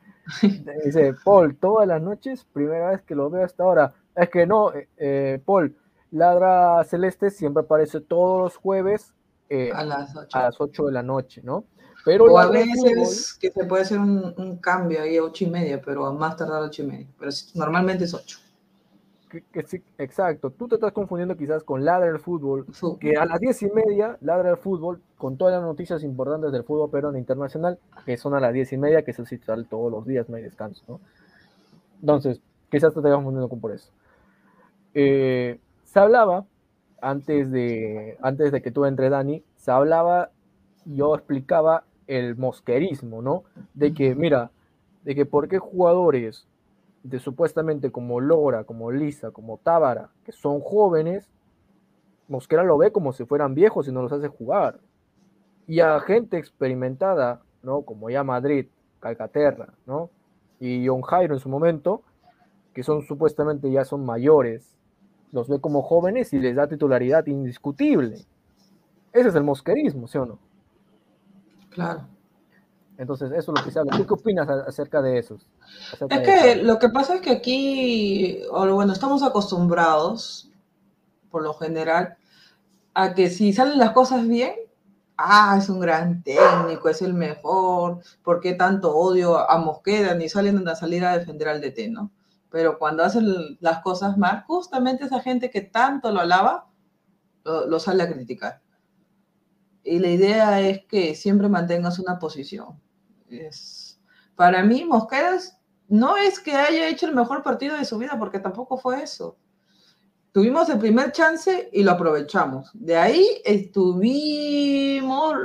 [0.85, 3.93] dice, Paul, todas las noches, primera vez que lo veo hasta ahora.
[4.15, 5.75] Es que no, eh, eh Paul,
[6.11, 9.13] Ladra Celeste siempre aparece todos los jueves
[9.49, 10.15] eh, a, las
[10.59, 10.85] 8.
[10.85, 11.65] de la noche, ¿no?
[12.03, 15.47] Pero o a veces que se puede hacer un, un, cambio ahí a 8 y
[15.47, 17.07] media, pero a más tardar a 8 y media.
[17.19, 18.39] Pero normalmente es 8
[19.29, 22.65] que- que sí, exacto, tú te estás confundiendo quizás con Ladra el Fútbol,
[22.99, 26.63] que a las 10 y media Ladra el Fútbol, con todas las noticias importantes del
[26.63, 30.05] fútbol peruano internacional, que son a las 10 y media, que sí sale todos los
[30.05, 30.99] días, no hay descanso, ¿no?
[32.01, 33.89] Entonces, Quizás te estás confundiendo con por eso.
[34.93, 36.45] Eh, se hablaba,
[37.01, 40.31] antes de, antes de que tú entre Dani, se hablaba,
[40.85, 43.43] yo explicaba el mosquerismo, ¿no?
[43.73, 44.51] De que, mira,
[45.03, 46.47] de que por qué jugadores
[47.03, 51.29] de supuestamente como Lora, como Lisa, como Tábara, que son jóvenes,
[52.27, 54.79] Mosquera lo ve como si fueran viejos y no los hace jugar.
[55.65, 57.81] Y a gente experimentada, ¿no?
[57.83, 58.67] Como ya Madrid,
[58.99, 60.09] Calcaterra, ¿no?
[60.59, 62.01] Y John Jairo en su momento,
[62.73, 64.77] que son supuestamente ya son mayores,
[65.31, 68.25] los ve como jóvenes y les da titularidad indiscutible.
[69.13, 70.39] Ese es el mosquerismo, ¿sí o no?
[71.69, 72.07] Claro.
[72.97, 73.95] Entonces, eso es lo que se habla.
[73.95, 75.37] ¿Tú qué opinas acerca de eso?
[75.93, 80.49] Acerca Es que lo que pasa es que aquí, bueno, estamos acostumbrados,
[81.29, 82.17] por lo general,
[82.95, 84.55] a que si salen las cosas bien,
[85.15, 90.15] ah, es un gran técnico, es el mejor, ¿por qué tanto odio a Mosquera?
[90.15, 92.11] Ni salen a salir a defender al DT, ¿no?
[92.49, 96.67] Pero cuando hacen las cosas mal, justamente esa gente que tanto lo alaba,
[97.43, 98.61] lo, lo sale a criticar.
[99.83, 102.79] Y la idea es que siempre mantengas una posición.
[103.29, 103.99] Es,
[104.35, 105.57] para mí, Mosqueras
[105.87, 109.37] no es que haya hecho el mejor partido de su vida, porque tampoco fue eso.
[110.31, 112.69] Tuvimos el primer chance y lo aprovechamos.
[112.73, 115.35] De ahí estuvimos,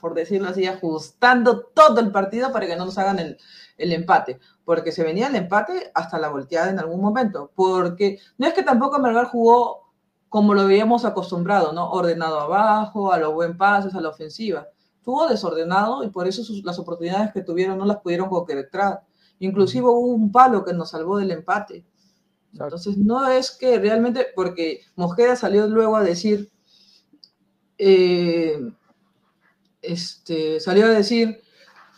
[0.00, 3.38] por decirlo así, ajustando todo el partido para que no nos hagan el,
[3.76, 4.40] empate.
[4.64, 7.52] Porque se venía el empate hasta la volteada en algún momento.
[7.54, 9.92] Porque no es que tampoco Melgar jugó
[10.28, 11.90] como lo habíamos acostumbrado, ¿no?
[11.90, 14.66] Ordenado abajo, a los buen pases, a la ofensiva.
[15.10, 19.02] Estuvo desordenado y por eso sus- las oportunidades que tuvieron no las pudieron concretar.
[19.40, 21.84] Inclusive hubo un palo que nos salvó del empate.
[22.52, 26.48] Entonces, no es que realmente, porque Mosquera salió luego a decir,
[27.76, 28.70] eh,
[29.82, 31.40] este, salió a decir,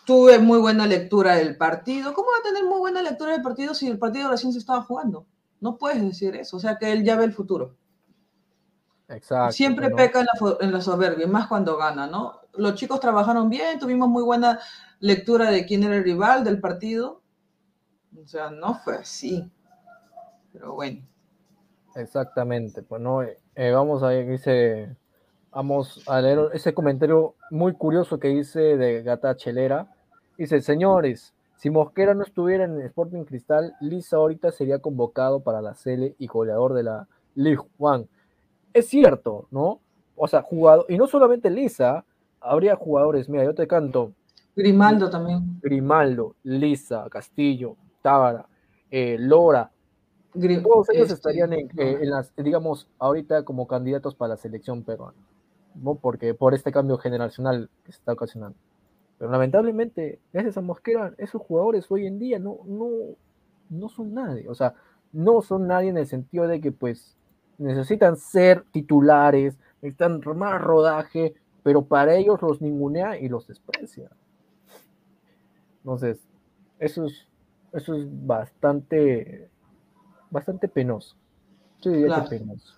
[0.07, 2.15] tuve muy buena lectura del partido.
[2.15, 4.83] ¿Cómo va a tener muy buena lectura del partido si el partido recién se estaba
[4.85, 5.27] jugando?
[5.61, 7.75] No puedes decir eso, o sea que él ya ve el futuro.
[9.09, 9.53] Exacto.
[9.53, 12.41] Siempre peca en la, en la soberbia, más cuando gana, ¿no?
[12.55, 14.61] Los chicos trabajaron bien, tuvimos muy buena
[15.01, 17.23] lectura de quién era el rival del partido.
[18.23, 19.51] O sea, no fue así.
[20.53, 21.01] Pero bueno.
[21.95, 24.97] Exactamente, pues no, Eh, eh, vamos a dice,
[25.51, 29.89] vamos a leer ese comentario muy curioso que dice de Gata Chelera.
[30.39, 35.75] Dice, señores, si Mosquera no estuviera en Sporting Cristal, Lisa ahorita sería convocado para la
[35.75, 38.09] Cele y goleador de la League One.
[38.73, 39.81] Es cierto, ¿no?
[40.17, 42.05] O sea, jugador, y no solamente Lisa,
[42.43, 44.13] habría jugadores, mira, yo te canto,
[44.55, 45.61] Grimaldo también.
[45.63, 48.47] Grimaldo, Lisa, Castillo, Tábara,
[48.91, 49.71] eh, Lora,
[50.63, 54.83] todos ellos este, estarían en, eh, en las, digamos, ahorita como candidatos para la selección
[54.83, 55.19] peruana,
[55.75, 55.95] ¿no?
[55.95, 58.59] Porque por este cambio generacional que se está ocasionando.
[59.19, 62.89] Pero lamentablemente, gracias a Mosquera, esos jugadores hoy en día no, no,
[63.71, 64.49] no son nadie.
[64.49, 64.75] O sea,
[65.13, 67.17] no son nadie en el sentido de que pues
[67.59, 74.11] necesitan ser titulares, necesitan más rodaje, pero para ellos los ningunea y los desprecia.
[75.79, 76.19] Entonces,
[76.79, 77.27] eso es,
[77.73, 79.49] eso es bastante,
[80.31, 81.17] bastante penoso.
[81.81, 82.29] Yo diría Claro.
[82.29, 82.75] que penoso.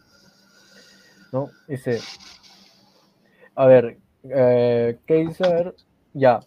[1.32, 1.50] ¿No?
[1.68, 1.98] Dice,
[3.54, 5.44] a ver, eh, ¿qué dice?
[5.44, 5.74] A ver,
[6.12, 6.40] ya.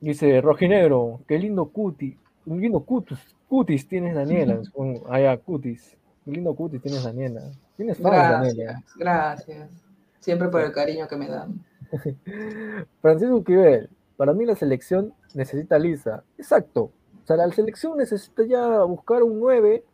[0.00, 4.60] Dice, Rojinegro, qué lindo cutis, un lindo cutis, cutis tienes Daniela.
[5.10, 5.96] Allá, cutis.
[6.24, 7.50] Qué lindo cutis tienes Daniela.
[7.76, 8.64] Tienes fans, Daniela.
[8.64, 9.85] Gracias, gracias.
[10.26, 11.64] Siempre por el cariño que me dan.
[13.00, 16.24] Francisco Quivel, para mí la selección necesita lisa.
[16.36, 16.90] Exacto.
[17.22, 19.84] O sea, la selección necesita ya buscar un 9,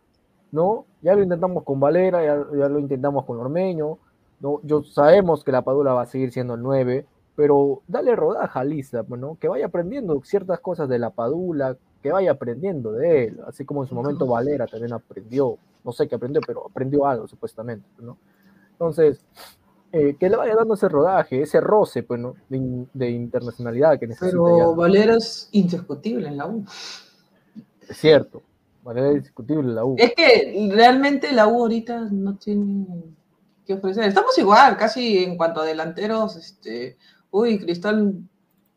[0.51, 0.87] ¿no?
[1.03, 3.99] Ya lo intentamos con Valera, ya, ya lo intentamos con Ormeño,
[4.41, 4.61] ¿no?
[4.63, 7.05] Yo sabemos que la Padula va a seguir siendo el 9,
[7.37, 9.37] pero dale rodaja a Lisa, ¿no?
[9.39, 13.83] Que vaya aprendiendo ciertas cosas de la Padula, que vaya aprendiendo de él, así como
[13.83, 18.17] en su momento Valera también aprendió, no sé qué aprendió, pero aprendió algo supuestamente, ¿no?
[18.73, 19.23] Entonces,
[19.93, 22.35] eh, que le vaya dando ese rodaje, ese roce, pues, ¿no?
[22.49, 24.75] De, in- de internacionalidad que necesita Pero.
[24.75, 26.65] Valera es indiscutible en la U.
[27.89, 28.43] Es cierto,
[28.83, 29.95] Valera es discutible la U.
[29.99, 32.87] Es que realmente la U ahorita no tiene
[33.67, 34.05] que ofrecer.
[34.05, 36.97] Estamos igual, casi en cuanto a delanteros, este,
[37.31, 38.15] uy, Cristal,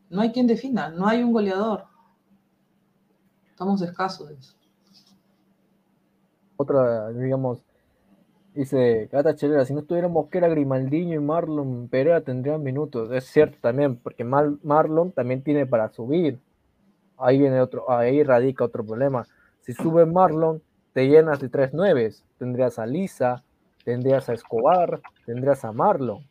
[0.10, 1.86] no hay quien defina, no hay un goleador.
[3.50, 4.54] Estamos escasos de eso.
[6.58, 7.60] Otra, digamos,
[8.56, 13.12] dice Gata Chelera, si no estuviera Mosquera, Grimaldiño y Marlon Perea tendrían minutos.
[13.12, 16.40] Es cierto también, porque Mar- Marlon también tiene para subir.
[17.18, 19.26] Ahí viene otro, ahí radica otro problema.
[19.62, 20.62] Si sube Marlon,
[20.94, 22.24] te llenas de tres nueves.
[22.40, 23.44] Tendrías a Lisa,
[23.84, 26.26] tendrías a Escobar, tendrías a Marlon.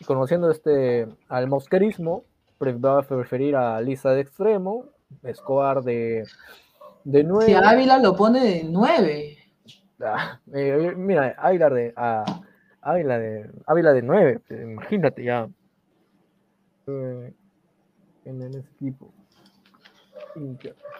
[0.00, 2.24] Y conociendo este al mosquerismo,
[2.60, 4.86] va a preferir a Lisa de extremo
[5.22, 6.24] Escobar de,
[7.04, 7.46] de 9.
[7.46, 9.38] Si Ávila lo pone de 9.
[10.04, 12.24] Ah, eh, mira, Ávila de, ah,
[12.80, 15.48] Ávila de, Ávila de 9, imagínate ya.
[16.86, 17.34] Eh,
[18.24, 19.12] en ese equipo.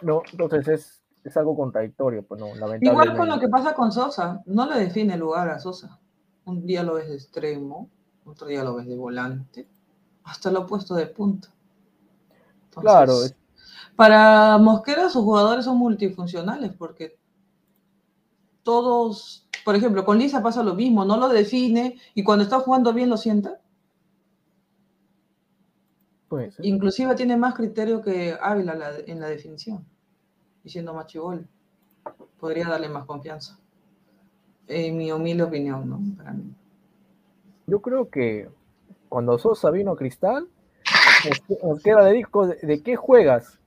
[0.03, 2.49] No, entonces es, es algo contradictorio, pues no.
[2.81, 5.99] Igual con lo que pasa con Sosa, no le define el lugar a Sosa.
[6.45, 7.89] Un día lo ves de extremo,
[8.25, 9.69] otro día lo ves de volante,
[10.25, 11.49] hasta lo opuesto de punta.
[12.65, 13.15] Entonces, claro.
[13.95, 17.19] Para Mosquera sus jugadores son multifuncionales porque
[18.63, 22.93] todos, por ejemplo, con Lisa pasa lo mismo, no lo define y cuando está jugando
[22.93, 23.61] bien lo sienta.
[26.29, 29.85] Pues, Inclusive tiene más criterio que Ávila la- en la definición,
[30.65, 31.07] y siendo más.
[32.41, 33.59] Podría darle más confianza.
[34.67, 36.01] En mi humilde opinión, ¿no?
[36.17, 36.55] Para mí.
[37.67, 38.49] Yo creo que
[39.09, 40.49] cuando Sosa vino a Cristal,
[41.29, 43.59] Mosque- Mosquera le dijo, ¿de, de qué juegas?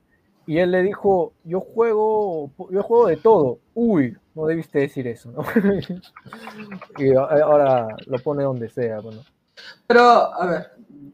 [0.46, 3.58] Y él le dijo, yo juego, yo juego de todo.
[3.78, 5.44] Uy, no debiste decir eso, ¿no?
[6.98, 9.20] y ahora lo pone donde sea, bueno.
[9.86, 10.70] Pero, a ver,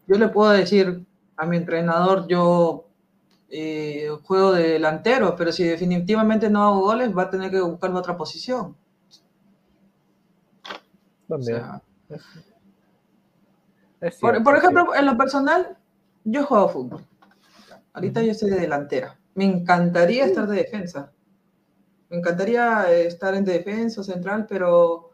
[0.06, 1.04] yo le puedo decir
[1.36, 2.86] a mi entrenador, yo
[3.48, 7.98] eh, juego de delantero, pero si definitivamente no hago goles, va a tener que buscarme
[7.98, 8.76] otra posición.
[11.28, 11.56] O También.
[11.58, 11.82] sea,
[14.00, 15.76] Es- cierto, por ejemplo, en lo personal,
[16.24, 17.04] yo juego fútbol.
[17.92, 19.18] Ahorita yo estoy de delantera.
[19.34, 21.10] Me encantaría estar de defensa.
[22.12, 25.12] Me encantaría eh, estar en defensa central, pero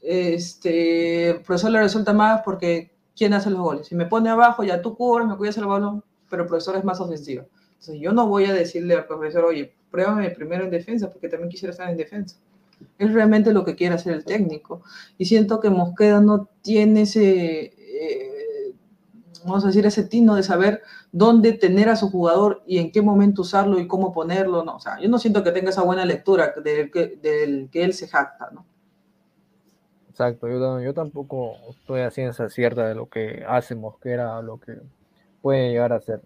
[0.00, 3.88] este, profesor le resulta más porque ¿quién hace los goles?
[3.88, 6.84] Si me pone abajo, ya tú cubres, me cuidas el balón, pero el profesor es
[6.84, 7.44] más ofensivo.
[7.72, 11.50] Entonces yo no voy a decirle al profesor, oye, pruébame primero en defensa, porque también
[11.50, 12.38] quisiera estar en defensa.
[12.98, 14.80] Es realmente lo que quiere hacer el técnico.
[15.18, 18.37] Y siento que Mosqueda no tiene ese, eh,
[19.48, 20.82] vamos a decir, ese tino de saber
[21.12, 24.64] dónde tener a su jugador y en qué momento usarlo y cómo ponerlo.
[24.64, 27.94] No, o sea, yo no siento que tenga esa buena lectura del que, que él
[27.94, 28.66] se jacta, ¿no?
[30.08, 34.58] Exacto, yo, tam- yo tampoco estoy a ciencia cierta de lo que hace Mosquera, lo
[34.58, 34.74] que
[35.40, 36.22] puede llegar a hacer.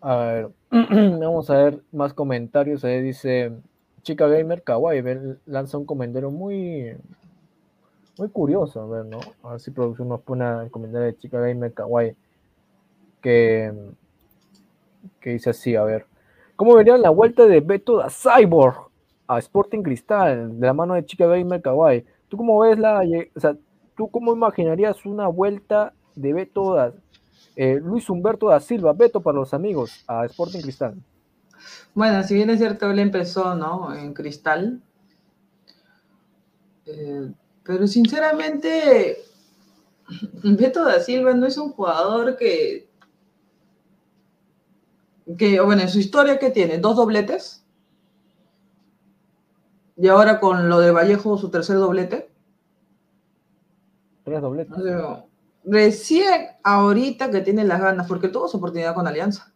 [0.00, 2.84] A ver, vamos a ver más comentarios.
[2.84, 3.52] Ahí dice
[4.02, 5.02] Chica Gamer Kawaii,
[5.46, 6.96] lanza un comentario muy,
[8.18, 9.18] muy curioso, a ver, ¿no?
[9.42, 12.16] A ver si producción nos pone el comentario de Chica Gamer Kawaii,
[13.20, 13.72] que,
[15.20, 16.06] que dice así, a ver.
[16.56, 18.76] ¿Cómo verían la vuelta de Beto da Cyborg
[19.26, 22.04] a Sporting Cristal de la mano de Chica Gamer Kawaii?
[22.28, 23.56] ¿Tú cómo ves la, lle- o sea,
[23.96, 26.92] tú cómo imaginarías una vuelta de Beto da,
[27.56, 30.94] eh, Luis Humberto da Silva, Beto para los amigos, a Sporting Cristal?
[31.94, 33.94] Bueno, si bien es cierto, él empezó, ¿no?
[33.94, 34.80] En Cristal.
[36.86, 37.32] Eh,
[37.64, 39.18] pero sinceramente,
[40.42, 42.88] Beto da Silva no es un jugador que,
[45.38, 46.78] que, bueno, en su historia, ¿qué tiene?
[46.78, 47.64] ¿Dos dobletes?
[49.96, 52.30] Y ahora con lo de Vallejo, su tercer doblete.
[54.24, 54.76] Tres dobletes.
[55.64, 59.52] Recién ahorita que tiene las ganas, porque tuvo su oportunidad con Alianza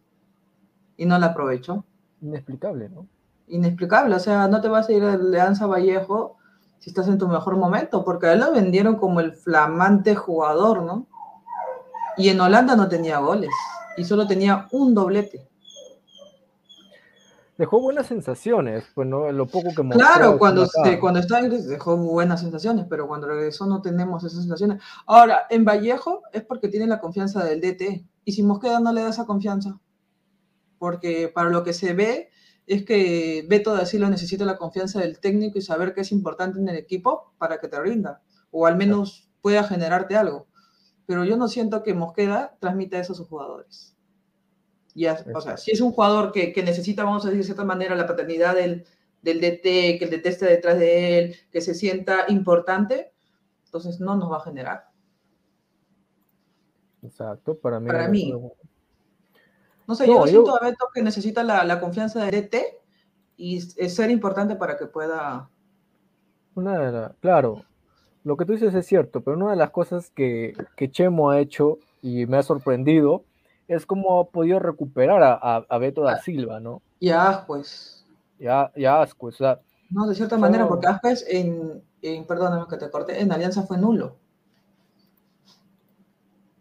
[0.97, 1.85] y no la aprovechó.
[2.23, 3.07] Inexplicable, ¿no?
[3.49, 4.15] inexplicable.
[4.15, 6.38] O sea, no te vas a ir a Alianza Vallejo
[6.79, 10.83] si estás en tu mejor momento, porque a él lo vendieron como el flamante jugador,
[10.83, 11.07] ¿no?
[12.17, 13.51] Y en Holanda no tenía goles
[13.97, 15.49] y solo tenía un doblete.
[17.57, 21.97] Dejó buenas sensaciones, pues no, lo poco que mostró Claro, cuando, se- cuando estaba dejó
[21.97, 24.81] buenas sensaciones, pero cuando regresó no tenemos esas sensaciones.
[25.07, 28.05] Ahora, en Vallejo es porque tiene la confianza del DT.
[28.25, 29.77] Y si Mosqueda no le da esa confianza,
[30.79, 32.31] porque para lo que se ve
[32.69, 36.59] es que Beto da Silva necesita la confianza del técnico y saber que es importante
[36.59, 40.47] en el equipo para que te rinda, o al menos pueda generarte algo.
[41.07, 43.97] Pero yo no siento que Mosqueda transmita eso a sus jugadores.
[44.95, 47.65] Ya, o sea, si es un jugador que, que necesita, vamos a decir de cierta
[47.65, 48.85] manera, la paternidad del,
[49.23, 53.13] del DT, que el DT esté detrás de él, que se sienta importante,
[53.65, 54.91] entonces no nos va a generar.
[57.03, 57.87] Exacto, para mí.
[57.87, 58.35] Para mí.
[59.89, 62.79] No sé, No, yo siento a Beto que necesita la, la confianza del DT
[63.39, 65.49] y es ser importante para que pueda...
[66.55, 67.65] Una de la- claro,
[68.23, 71.41] lo que tú dices es cierto, pero una de las cosas que, que Chemo ha
[71.41, 73.25] hecho y me ha sorprendido
[73.67, 76.13] es cómo ha podido recuperar a, a- a Beto Ah.
[76.13, 76.83] da Silva, ¿no?
[77.01, 78.05] Ya, pues,
[78.39, 79.61] Ya, ya asco, o sea,
[79.91, 83.79] no, de cierta manera, porque Aspas en, en, perdóname que te corté, en Alianza fue
[83.79, 84.17] nulo.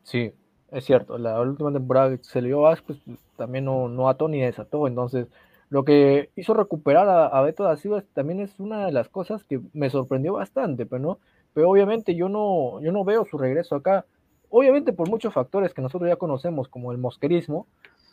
[0.03, 0.31] sí,
[0.71, 2.99] es cierto, la última temporada que se le dio a pues,
[3.35, 5.27] también no, no ató ni desató, entonces
[5.69, 9.43] lo que hizo recuperar a, a Beto da Silva también es una de las cosas
[9.43, 11.19] que me sorprendió bastante, pero no,
[11.53, 14.05] pero obviamente yo no, yo no veo su regreso acá,
[14.49, 17.67] obviamente por muchos factores que nosotros ya conocemos, como el mosquerismo,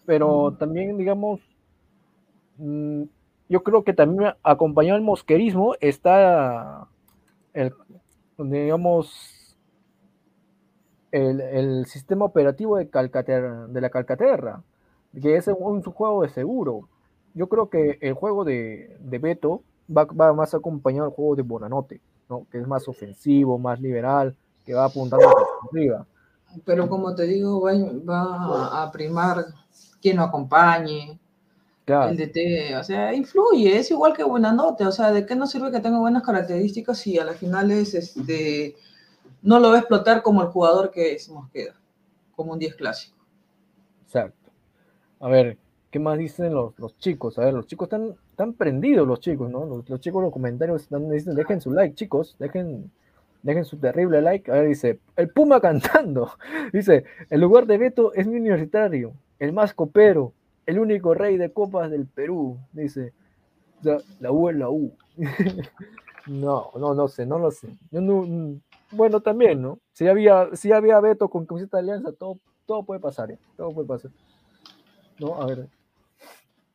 [0.07, 1.41] pero también, digamos,
[2.59, 3.03] mm,
[3.49, 6.89] yo creo que también acompañado al mosquerismo está
[7.53, 7.73] el,
[8.39, 9.43] digamos,
[11.15, 14.62] el, el sistema operativo de, Calcaterra, de la Calcaterra,
[15.21, 16.89] que es un, un juego de seguro.
[17.35, 21.43] Yo creo que el juego de, de Beto va, va más acompañado al juego de
[21.43, 22.47] Bonanote, ¿no?
[22.51, 24.35] que es más ofensivo, más liberal,
[24.67, 26.07] que va apuntando hacia arriba.
[26.65, 27.73] Pero como te digo, va,
[28.09, 29.45] va a primar
[30.01, 31.21] quien lo acompañe,
[31.85, 35.51] Claro, el DT, o sea, influye, es igual que Buenanote, o sea, ¿de qué nos
[35.51, 38.75] sirve que tenga buenas características si a la final es, este,
[39.45, 41.74] no lo va a explotar como el jugador que es Mosqueda,
[42.34, 43.14] como un 10 clásico?
[44.03, 44.51] exacto.
[45.20, 45.59] A ver,
[45.90, 47.38] ¿qué más dicen los, los chicos?
[47.38, 49.66] A ver, los chicos están, están prendidos, los chicos, ¿no?
[49.86, 52.90] Los, chicos los comentarios están, dicen, dejen su like, chicos, dejen,
[53.42, 54.51] dejen su terrible like.
[54.51, 56.30] A ver, dice, el Puma cantando.
[56.72, 60.32] Dice, el lugar de Beto es mi universitario, el más copero,
[60.66, 62.59] el único rey de copas del Perú.
[62.72, 63.12] Dice,
[63.82, 64.92] la, la U es la U.
[66.26, 67.68] no, no, no sé, no lo sé.
[67.90, 68.61] Yo no,
[68.95, 69.78] bueno, también, ¿no?
[69.92, 73.38] Si había, si había Beto con camiseta de alianza, todo, todo puede pasar, ¿eh?
[73.57, 74.11] Todo puede pasar.
[75.18, 75.68] No, a ver.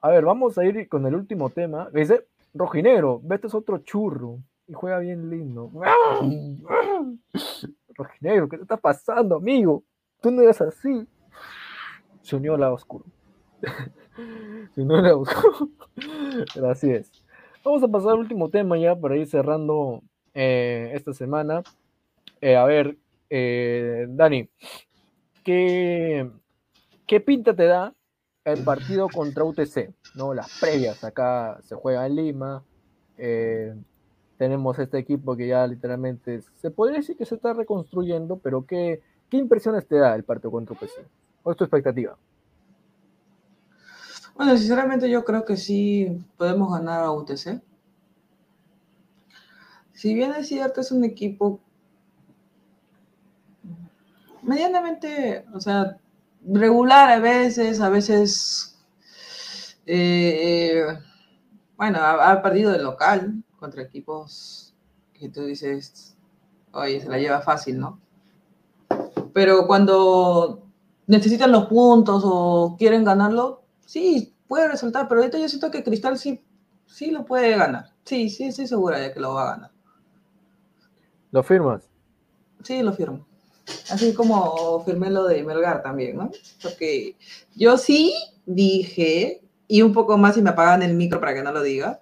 [0.01, 1.89] A ver, vamos a ir con el último tema.
[1.93, 5.71] Dice, Rojinegro, Beto es otro churro y juega bien lindo.
[7.95, 9.83] Rojinegro, ¿qué te está pasando, amigo?
[10.21, 11.07] Tú no eres así.
[12.21, 13.05] Se unió al lado oscuro.
[14.75, 15.69] Se unió al lado oscuro.
[16.53, 17.11] Pero así es.
[17.63, 20.01] Vamos a pasar al último tema ya para ir cerrando
[20.33, 21.63] eh, esta semana.
[22.41, 22.97] Eh, a ver,
[23.29, 24.49] eh, Dani,
[25.43, 26.29] ¿qué,
[27.05, 27.93] ¿qué pinta te da
[28.45, 29.93] el partido contra UTC?
[30.15, 30.33] ¿no?
[30.33, 32.63] Las previas, acá se juega en Lima.
[33.17, 33.75] eh,
[34.37, 39.01] tenemos este equipo que ya literalmente se podría decir que se está reconstruyendo, pero ¿qué,
[39.29, 41.05] qué impresiones te da el partido contra UTC?
[41.43, 42.17] ¿Cuál es tu expectativa?
[44.33, 47.61] Bueno, sinceramente yo creo que sí podemos ganar a UTC.
[49.91, 51.59] Si bien es cierto, es un equipo
[54.41, 55.97] medianamente, o sea,
[56.45, 58.79] regular a veces, a veces,
[59.85, 60.83] eh,
[61.77, 64.73] bueno, ha, ha perdido de local contra equipos
[65.13, 66.15] que tú dices,
[66.71, 67.99] oye, se la lleva fácil, ¿no?
[69.33, 70.67] Pero cuando
[71.07, 76.17] necesitan los puntos o quieren ganarlo, sí, puede resultar, pero ahorita yo siento que Cristal
[76.17, 76.43] sí,
[76.85, 77.93] sí lo puede ganar.
[78.03, 79.71] Sí, sí, estoy segura de que lo va a ganar.
[81.31, 81.89] ¿Lo firmas?
[82.63, 83.28] Sí, lo firmo.
[83.91, 86.31] Así como firmé lo de Melgar también, ¿no?
[86.61, 87.15] Porque
[87.55, 88.13] yo sí
[88.45, 92.01] dije, y un poco más si me apagan el micro para que no lo diga,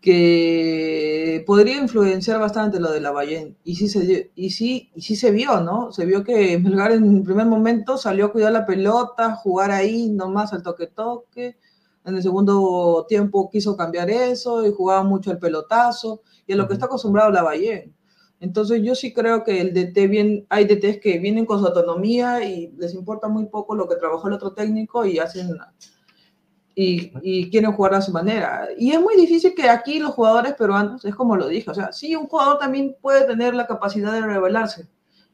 [0.00, 3.56] que podría influenciar bastante lo de la Bayern.
[3.64, 5.90] Y sí se, y sí, y sí se vio, ¿no?
[5.90, 10.08] Se vio que Melgar en el primer momento salió a cuidar la pelota, jugar ahí
[10.08, 11.56] nomás al toque-toque.
[12.04, 16.68] En el segundo tiempo quiso cambiar eso y jugaba mucho el pelotazo, y a lo
[16.68, 17.92] que está acostumbrado la Bayern.
[18.40, 22.44] Entonces yo sí creo que el DT bien, hay DTs que vienen con su autonomía
[22.44, 25.56] y les importa muy poco lo que trabajó el otro técnico y hacen
[26.74, 28.68] y, y quieren jugar a su manera.
[28.78, 31.92] Y es muy difícil que aquí los jugadores peruanos, es como lo dije, o sea,
[31.92, 34.86] sí, un jugador también puede tener la capacidad de rebelarse,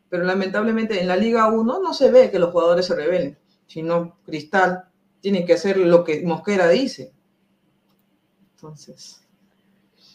[0.08, 3.36] pero lamentablemente en la Liga 1 no se ve que los jugadores se rebelen,
[3.66, 4.84] sino Cristal
[5.20, 7.12] tiene que hacer lo que Mosquera dice.
[8.54, 9.24] Entonces,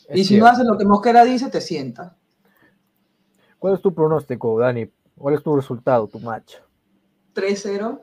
[0.07, 2.16] Es y si no haces lo que Mosquera dice, te sienta.
[3.60, 4.89] ¿Cuál es tu pronóstico, Dani?
[5.18, 6.55] ¿Cuál es tu resultado, tu match?
[7.34, 8.01] 3-0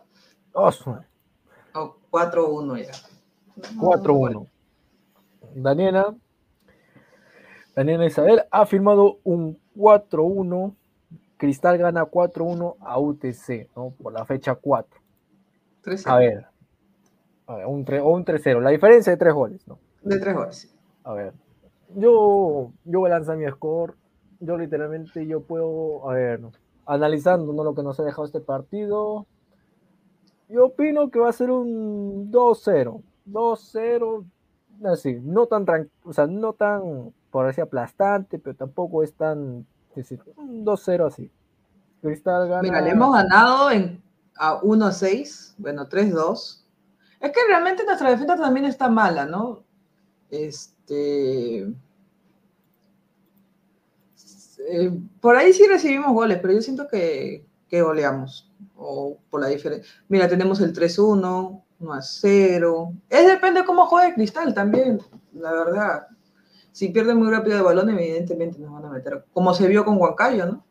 [0.53, 0.91] Oh, su-
[1.75, 2.93] o 4-1 ya.
[3.79, 4.47] 4-1.
[5.55, 6.15] Daniela.
[7.75, 10.75] Daniela Isabel ha firmado un 4-1.
[11.37, 13.91] Cristal gana 4-1 a UTC, ¿no?
[14.01, 15.01] Por la fecha 4.
[15.83, 16.11] 3-0.
[16.11, 16.47] A ver.
[17.47, 18.61] A ver, un tre- o un 3-0.
[18.61, 19.79] La diferencia de 3 goles, ¿no?
[20.03, 20.75] De 3 goles.
[21.03, 21.35] A ver.
[21.97, 23.95] Yo, yo voy a lanzar mi score.
[24.45, 26.41] Yo literalmente yo puedo, a ver,
[26.87, 27.65] analizando ¿no?
[27.65, 29.27] lo que nos ha dejado este partido.
[30.49, 33.03] Yo opino que va a ser un 2-0.
[33.27, 34.25] 2-0.
[34.85, 35.65] Así, no tan
[36.03, 41.31] o sea, no tan, por así aplastante, pero tampoco es tan, decir, un 2-0 así.
[42.03, 42.63] Cristal gana.
[42.63, 44.03] Mira, le hemos ganado en,
[44.37, 46.65] a 1-6, bueno, 3-2.
[47.21, 49.63] Es que realmente nuestra defensa también está mala, ¿no?
[50.31, 51.73] Este.
[54.69, 58.51] Eh, por ahí sí recibimos goles, pero yo siento que, que goleamos.
[58.77, 59.89] O por la diferencia.
[60.09, 62.93] Mira, tenemos el 3-1, 1-0.
[63.09, 65.01] Es depende de cómo juegue Cristal también,
[65.33, 66.07] la verdad.
[66.73, 69.25] Si pierde muy rápido el balón, evidentemente nos van a meter.
[69.33, 70.65] Como se vio con Huancayo, ¿no?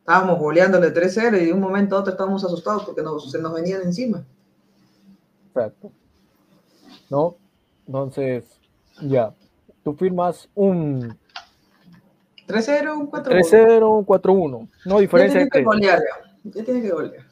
[0.00, 3.52] Estábamos goleándole 3-0 y de un momento a otro estábamos asustados porque nos- se nos
[3.54, 4.24] venían encima.
[5.48, 5.92] Exacto.
[7.10, 7.36] ¿no?
[7.86, 8.44] Entonces,
[9.02, 9.34] ya,
[9.84, 11.16] tú firmas un
[12.46, 13.24] 3-0, un 4-1.
[13.24, 16.50] 3-0, un 4-1, no Ya diferencia de tiene que golear, ya.
[16.50, 17.24] Ya tiene que golear.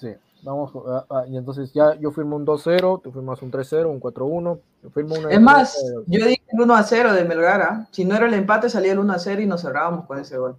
[0.00, 3.86] Sí, vamos, ah, ah, y entonces ya yo firmo un 2-0, tú firmas un 3-0,
[3.86, 5.76] un 4-1, yo firmo una Es más,
[6.06, 7.88] yo dije el 1 0 de Melgara.
[7.92, 10.56] Si no era el empate, salía el 1 0 y nos cerrábamos con ese gol.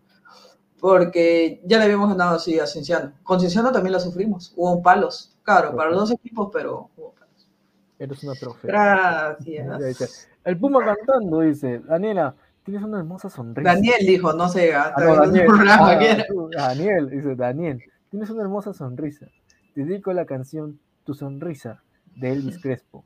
[0.79, 3.13] Porque ya le habíamos ganado así a Cienciano.
[3.23, 4.53] Con Cienciano también la sufrimos.
[4.55, 5.37] Hubo palos.
[5.43, 7.47] Claro, para los dos equipos, pero hubo palos.
[7.99, 8.69] Eres una trofea.
[8.69, 10.27] Gracias.
[10.43, 13.73] Ya El Puma cantando, dice, Daniela, tienes una hermosa sonrisa.
[13.73, 15.45] Daniel dijo, no sé, Ah, hasta no, Daniel.
[15.47, 19.27] programa Ah, tú, Daniel, dice Daniel, tienes una hermosa sonrisa.
[19.73, 21.81] Te dedico la canción Tu sonrisa
[22.15, 23.03] de Elvis Crespo.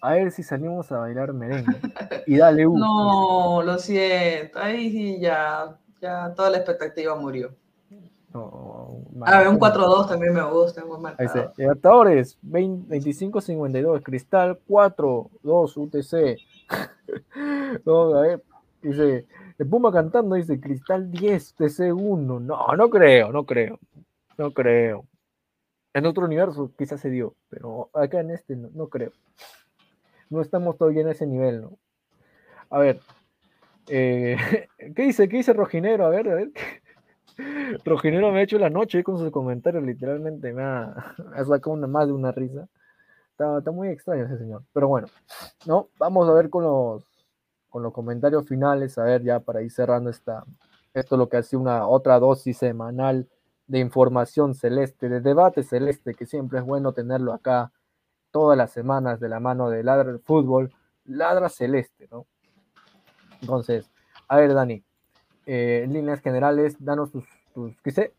[0.00, 1.76] A ver si salimos a bailar merengue.
[2.26, 2.76] Y dale U.
[2.78, 4.58] No, lo siento.
[4.58, 7.54] Ahí sí ya, ya toda la expectativa murió.
[8.32, 9.72] No, A ver, un Puma.
[9.74, 11.52] 4-2 también me gusta, Ahí marcado.
[11.56, 16.38] Libertadores, 25-52, Cristal 4-2, UTC.
[17.86, 18.42] no, a ver,
[18.82, 19.26] dice,
[19.58, 22.40] el Puma cantando, dice, Cristal 10, UTC 1.
[22.40, 23.78] No, no creo, no creo,
[24.36, 25.04] no creo.
[25.94, 29.12] En otro universo quizás se dio, pero acá en este no, no creo.
[30.30, 31.78] No estamos todavía en ese nivel, ¿no?
[32.70, 33.00] A ver,
[33.88, 34.36] eh,
[34.94, 35.28] ¿qué dice?
[35.28, 36.06] ¿Qué dice Rojinero?
[36.06, 36.50] A ver, a ver.
[37.84, 41.72] Rojinero me ha hecho la noche con sus comentarios, literalmente me ha, me ha sacado
[41.72, 42.68] una, más de una risa.
[43.30, 44.64] Está, está muy extraño ese señor.
[44.72, 45.08] Pero bueno,
[45.66, 45.88] ¿no?
[45.98, 47.07] Vamos a ver con los,
[47.78, 50.44] con los comentarios finales, a ver ya para ir cerrando esta,
[50.94, 53.28] esto lo que ha sido una otra dosis semanal
[53.68, 57.70] de información celeste, de debate celeste, que siempre es bueno tenerlo acá
[58.32, 60.74] todas las semanas de la mano de Ladra el Fútbol,
[61.04, 62.26] Ladra Celeste, ¿no?
[63.42, 63.88] Entonces,
[64.26, 64.82] a ver, Dani,
[65.46, 67.24] eh, en líneas generales, danos tus,
[67.54, 68.12] tus, ¿qué sé?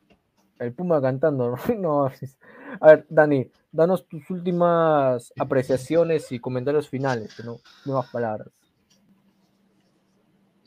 [0.57, 1.57] El Puma cantando, ¿no?
[1.77, 7.57] no, a ver, Dani, danos tus últimas apreciaciones y comentarios finales, ¿no?
[7.83, 8.58] Nuevas palabras.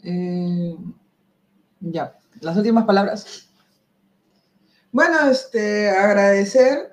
[0.03, 0.77] Eh,
[1.81, 3.49] ya, las últimas palabras.
[4.91, 6.93] Bueno, este, agradecer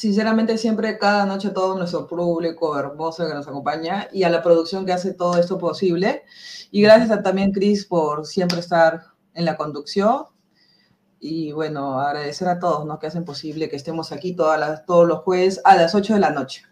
[0.00, 4.42] sinceramente siempre cada noche a todo nuestro público hermoso que nos acompaña y a la
[4.42, 6.22] producción que hace todo esto posible.
[6.70, 9.02] Y gracias a también Chris por siempre estar
[9.34, 10.24] en la conducción.
[11.18, 12.98] Y bueno, agradecer a todos ¿no?
[12.98, 16.30] que hacen posible que estemos aquí todas todos los jueves a las 8 de la
[16.30, 16.62] noche.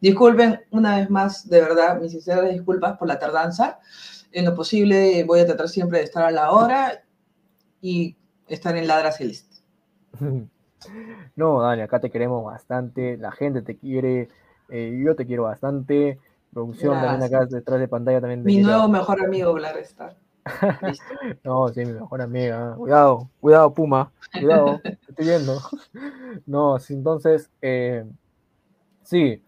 [0.00, 3.80] Disculpen una vez más, de verdad, mis sinceras disculpas por la tardanza.
[4.32, 7.02] En lo posible voy a tratar siempre de estar a la hora
[7.80, 8.16] y
[8.46, 9.56] estar en Ladra Celeste.
[11.34, 14.28] No, Dani, acá te queremos bastante, la gente te quiere,
[14.68, 16.20] eh, yo te quiero bastante,
[16.52, 20.16] producción también acá detrás de pantalla también te Mi nuevo mejor amigo, Blar Star.
[20.82, 21.04] Listo.
[21.44, 22.74] No, sí, mi mejor amiga.
[22.76, 24.12] Cuidado, cuidado, Puma.
[24.32, 25.60] Cuidado, te estoy viendo.
[26.46, 28.04] No, sí, entonces, eh,
[29.02, 29.42] sí,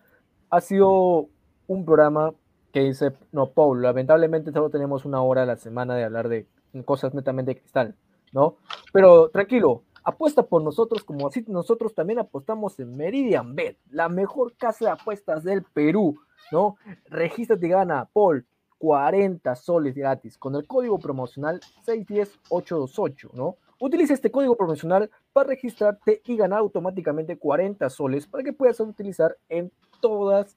[0.50, 1.28] ha sido
[1.66, 2.32] un programa
[2.72, 6.46] que dice, no, Paul, lamentablemente solo tenemos una hora a la semana de hablar de
[6.84, 7.94] cosas netamente de cristal,
[8.32, 8.56] ¿no?
[8.92, 14.54] Pero tranquilo, apuesta por nosotros como así nosotros también apostamos en Meridian Bet, la mejor
[14.56, 16.18] casa de apuestas del Perú,
[16.52, 16.76] ¿no?
[17.06, 18.46] Regístrate y gana, Paul,
[18.78, 23.56] 40 soles gratis con el código promocional 610828, ¿no?
[23.78, 29.36] Utiliza este código promocional para registrarte y ganar automáticamente 40 soles para que puedas utilizar
[29.48, 30.56] en todas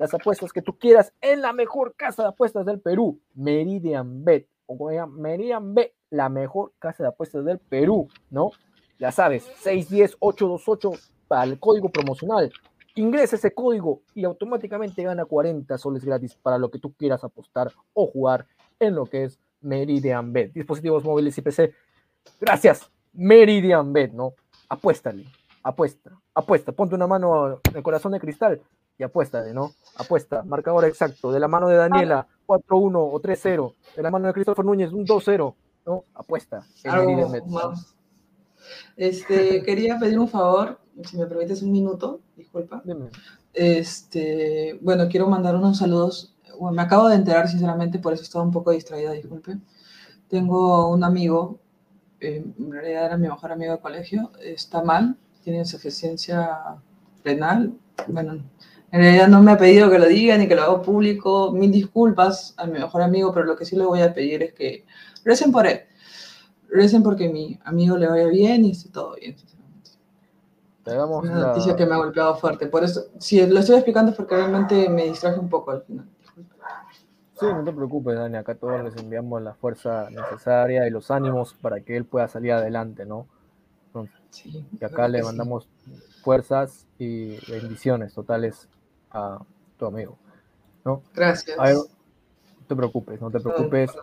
[0.00, 5.06] apuestas que tú quieras en la mejor casa de apuestas del Perú, Meridian Bet, o
[5.08, 8.50] Meridian Bet, la mejor casa de apuestas del Perú, ¿no?
[8.98, 12.52] Ya sabes, 610-828 para el código promocional.
[12.94, 17.70] Ingresa ese código y automáticamente gana 40 soles gratis para lo que tú quieras apostar
[17.92, 18.46] o jugar
[18.80, 20.52] en lo que es Meridian Bet.
[20.54, 21.74] Dispositivos móviles y PC.
[22.40, 24.34] Gracias, Meridian Bet, ¿no?
[24.68, 25.26] Apuéstale,
[25.62, 26.72] apuesta, apuesta.
[26.72, 28.62] Ponte una mano en el corazón de cristal
[28.98, 29.72] y apuéstale, ¿no?
[29.96, 31.30] Apuesta, marcador exacto.
[31.32, 33.74] De la mano de Daniela, 4-1 o 3-0.
[33.96, 35.54] De la mano de Christopher Núñez, un 2-0,
[35.86, 36.04] ¿no?
[36.14, 36.66] Apuesta.
[38.96, 42.82] Este, quería pedir un favor, si me permites un minuto, disculpa.
[42.84, 43.10] Dime.
[43.52, 46.34] Este, bueno, quiero mandar unos saludos.
[46.58, 49.58] Bueno, me acabo de enterar, sinceramente, por eso estaba un poco distraída, disculpe.
[50.28, 51.58] Tengo un amigo,
[52.20, 56.78] eh, en realidad era mi mejor amigo de colegio, está mal, tiene insuficiencia
[57.24, 57.74] renal.
[58.08, 58.42] Bueno,
[58.96, 61.52] en realidad no me ha pedido que lo diga ni que lo haga público.
[61.52, 64.54] Mil disculpas a mi mejor amigo, pero lo que sí le voy a pedir es
[64.54, 64.86] que
[65.22, 65.80] recen por él.
[66.70, 69.36] Recen porque mi amigo le vaya bien y esté todo bien,
[70.84, 72.66] damos Una la- noticia que me ha golpeado fuerte.
[72.68, 76.08] Por eso, si lo estoy explicando es porque realmente me distraje un poco al final.
[77.34, 78.36] Sí, no te preocupes, Dani.
[78.38, 82.52] Acá todos les enviamos la fuerza necesaria y los ánimos para que él pueda salir
[82.52, 83.26] adelante, ¿no?
[83.88, 85.24] Entonces, Sí, y acá le sí.
[85.24, 85.68] mandamos
[86.22, 88.68] fuerzas y bendiciones totales
[89.16, 89.38] a,
[89.78, 90.16] tu amigo.
[90.84, 91.02] ¿no?
[91.14, 91.56] Gracias.
[91.58, 93.90] Ver, no te preocupes, no te preocupes.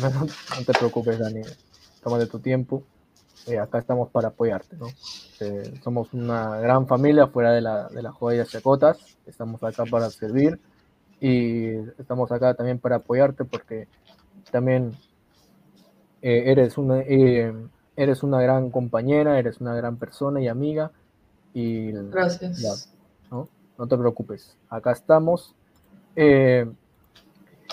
[0.00, 1.40] No, no te preocupes, Dani.
[2.02, 2.82] Tómate tu tiempo.
[3.46, 4.88] Eh, acá estamos para apoyarte, ¿no?
[5.40, 8.98] Eh, somos una gran familia fuera de la, de las joyas chacotas.
[9.26, 10.58] Estamos acá para servir
[11.20, 11.68] y
[11.98, 13.86] estamos acá también para apoyarte porque
[14.50, 14.96] también
[16.20, 20.90] eh, eres, una, eres una gran compañera, eres una gran persona y amiga.
[21.54, 22.92] Y Gracias.
[23.78, 23.86] ¿No?
[23.86, 25.54] Te preocupes, acá estamos.
[26.14, 26.66] Eh,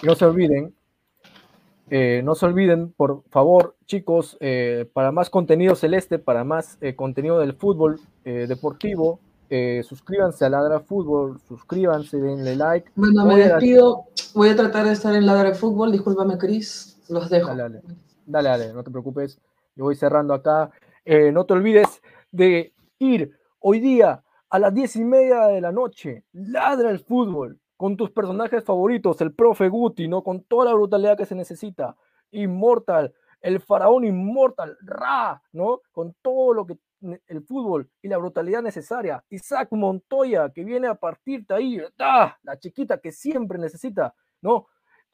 [0.04, 0.74] no se olviden,
[1.90, 7.40] eh, no se olviden, por favor, chicos, eh, para más contenido celeste, para más contenido
[7.40, 9.20] del fútbol deportivo,
[9.84, 12.90] suscríbanse a Ladra Fútbol, suscríbanse, denle like.
[12.96, 14.06] Bueno, me despido.
[14.34, 15.92] Voy a tratar de estar en Ladra Fútbol.
[15.92, 17.00] Discúlpame, Cris.
[17.08, 17.50] Los dejo.
[17.50, 17.82] Dale, dale.
[18.26, 19.40] Dale, dale, no te preocupes.
[19.76, 20.72] Yo voy cerrando acá.
[21.06, 22.02] No te olvides
[22.32, 24.24] de ir hoy día
[24.54, 26.26] a las diez y media de la noche.
[26.32, 30.24] Ladra el fútbol con tus personajes favoritos, el profe Guti, ¿no?
[30.24, 31.96] Con toda la brutalidad que se necesita.
[32.30, 35.82] Inmortal, el faraón inmortal, Ra, ¿no?
[35.92, 36.78] Con todo lo que
[37.26, 39.24] el fútbol y la brutalidad necesaria.
[39.32, 42.38] Isaac Montoya, que viene a partirte ahí, ¡ah!
[42.44, 44.68] la chiquita que siempre necesita, ¿no?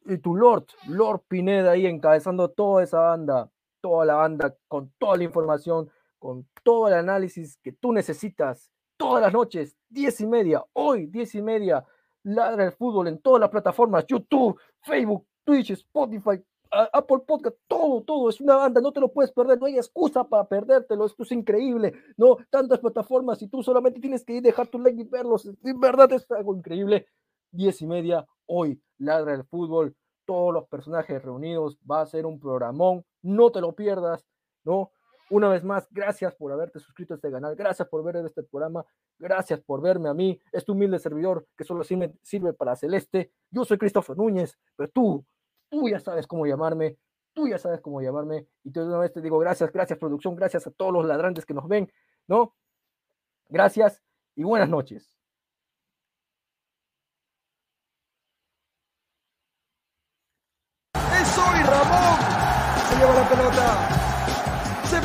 [0.05, 5.15] y tu Lord, Lord Pineda ahí encabezando toda esa banda, toda la banda con toda
[5.15, 10.61] la información, con todo el análisis que tú necesitas, todas las noches, diez y media,
[10.73, 11.85] hoy diez y media,
[12.23, 18.29] ladra el fútbol en todas las plataformas, YouTube, Facebook, Twitch, Spotify, Apple Podcast, todo, todo,
[18.29, 21.31] es una banda, no te lo puedes perder, no hay excusa para perdértelo, esto es
[21.31, 25.45] increíble, no, tantas plataformas y tú solamente tienes que ir, dejar tu like y verlos,
[25.45, 27.07] en verdad es algo increíble,
[27.51, 29.95] diez y media, hoy, ladra el fútbol,
[30.25, 34.27] todos los personajes reunidos, va a ser un programón, no te lo pierdas,
[34.65, 34.91] ¿no?
[35.31, 38.83] Una vez más, gracias por haberte suscrito a este canal, gracias por ver este programa,
[39.19, 43.31] gracias por verme a mí, es tu humilde servidor que solo sirve, sirve para Celeste,
[43.51, 45.23] yo soy Christopher Núñez, pero tú,
[45.69, 46.97] tú ya sabes cómo llamarme,
[47.33, 50.65] tú ya sabes cómo llamarme, y de una vez te digo gracias, gracias producción, gracias
[50.65, 51.91] a todos los ladrantes que nos ven,
[52.27, 52.55] ¿no?
[53.49, 54.01] Gracias
[54.35, 55.15] y buenas noches.
[60.95, 62.19] ¡Es hoy Ramón!
[62.89, 63.98] Se lleva la pelota.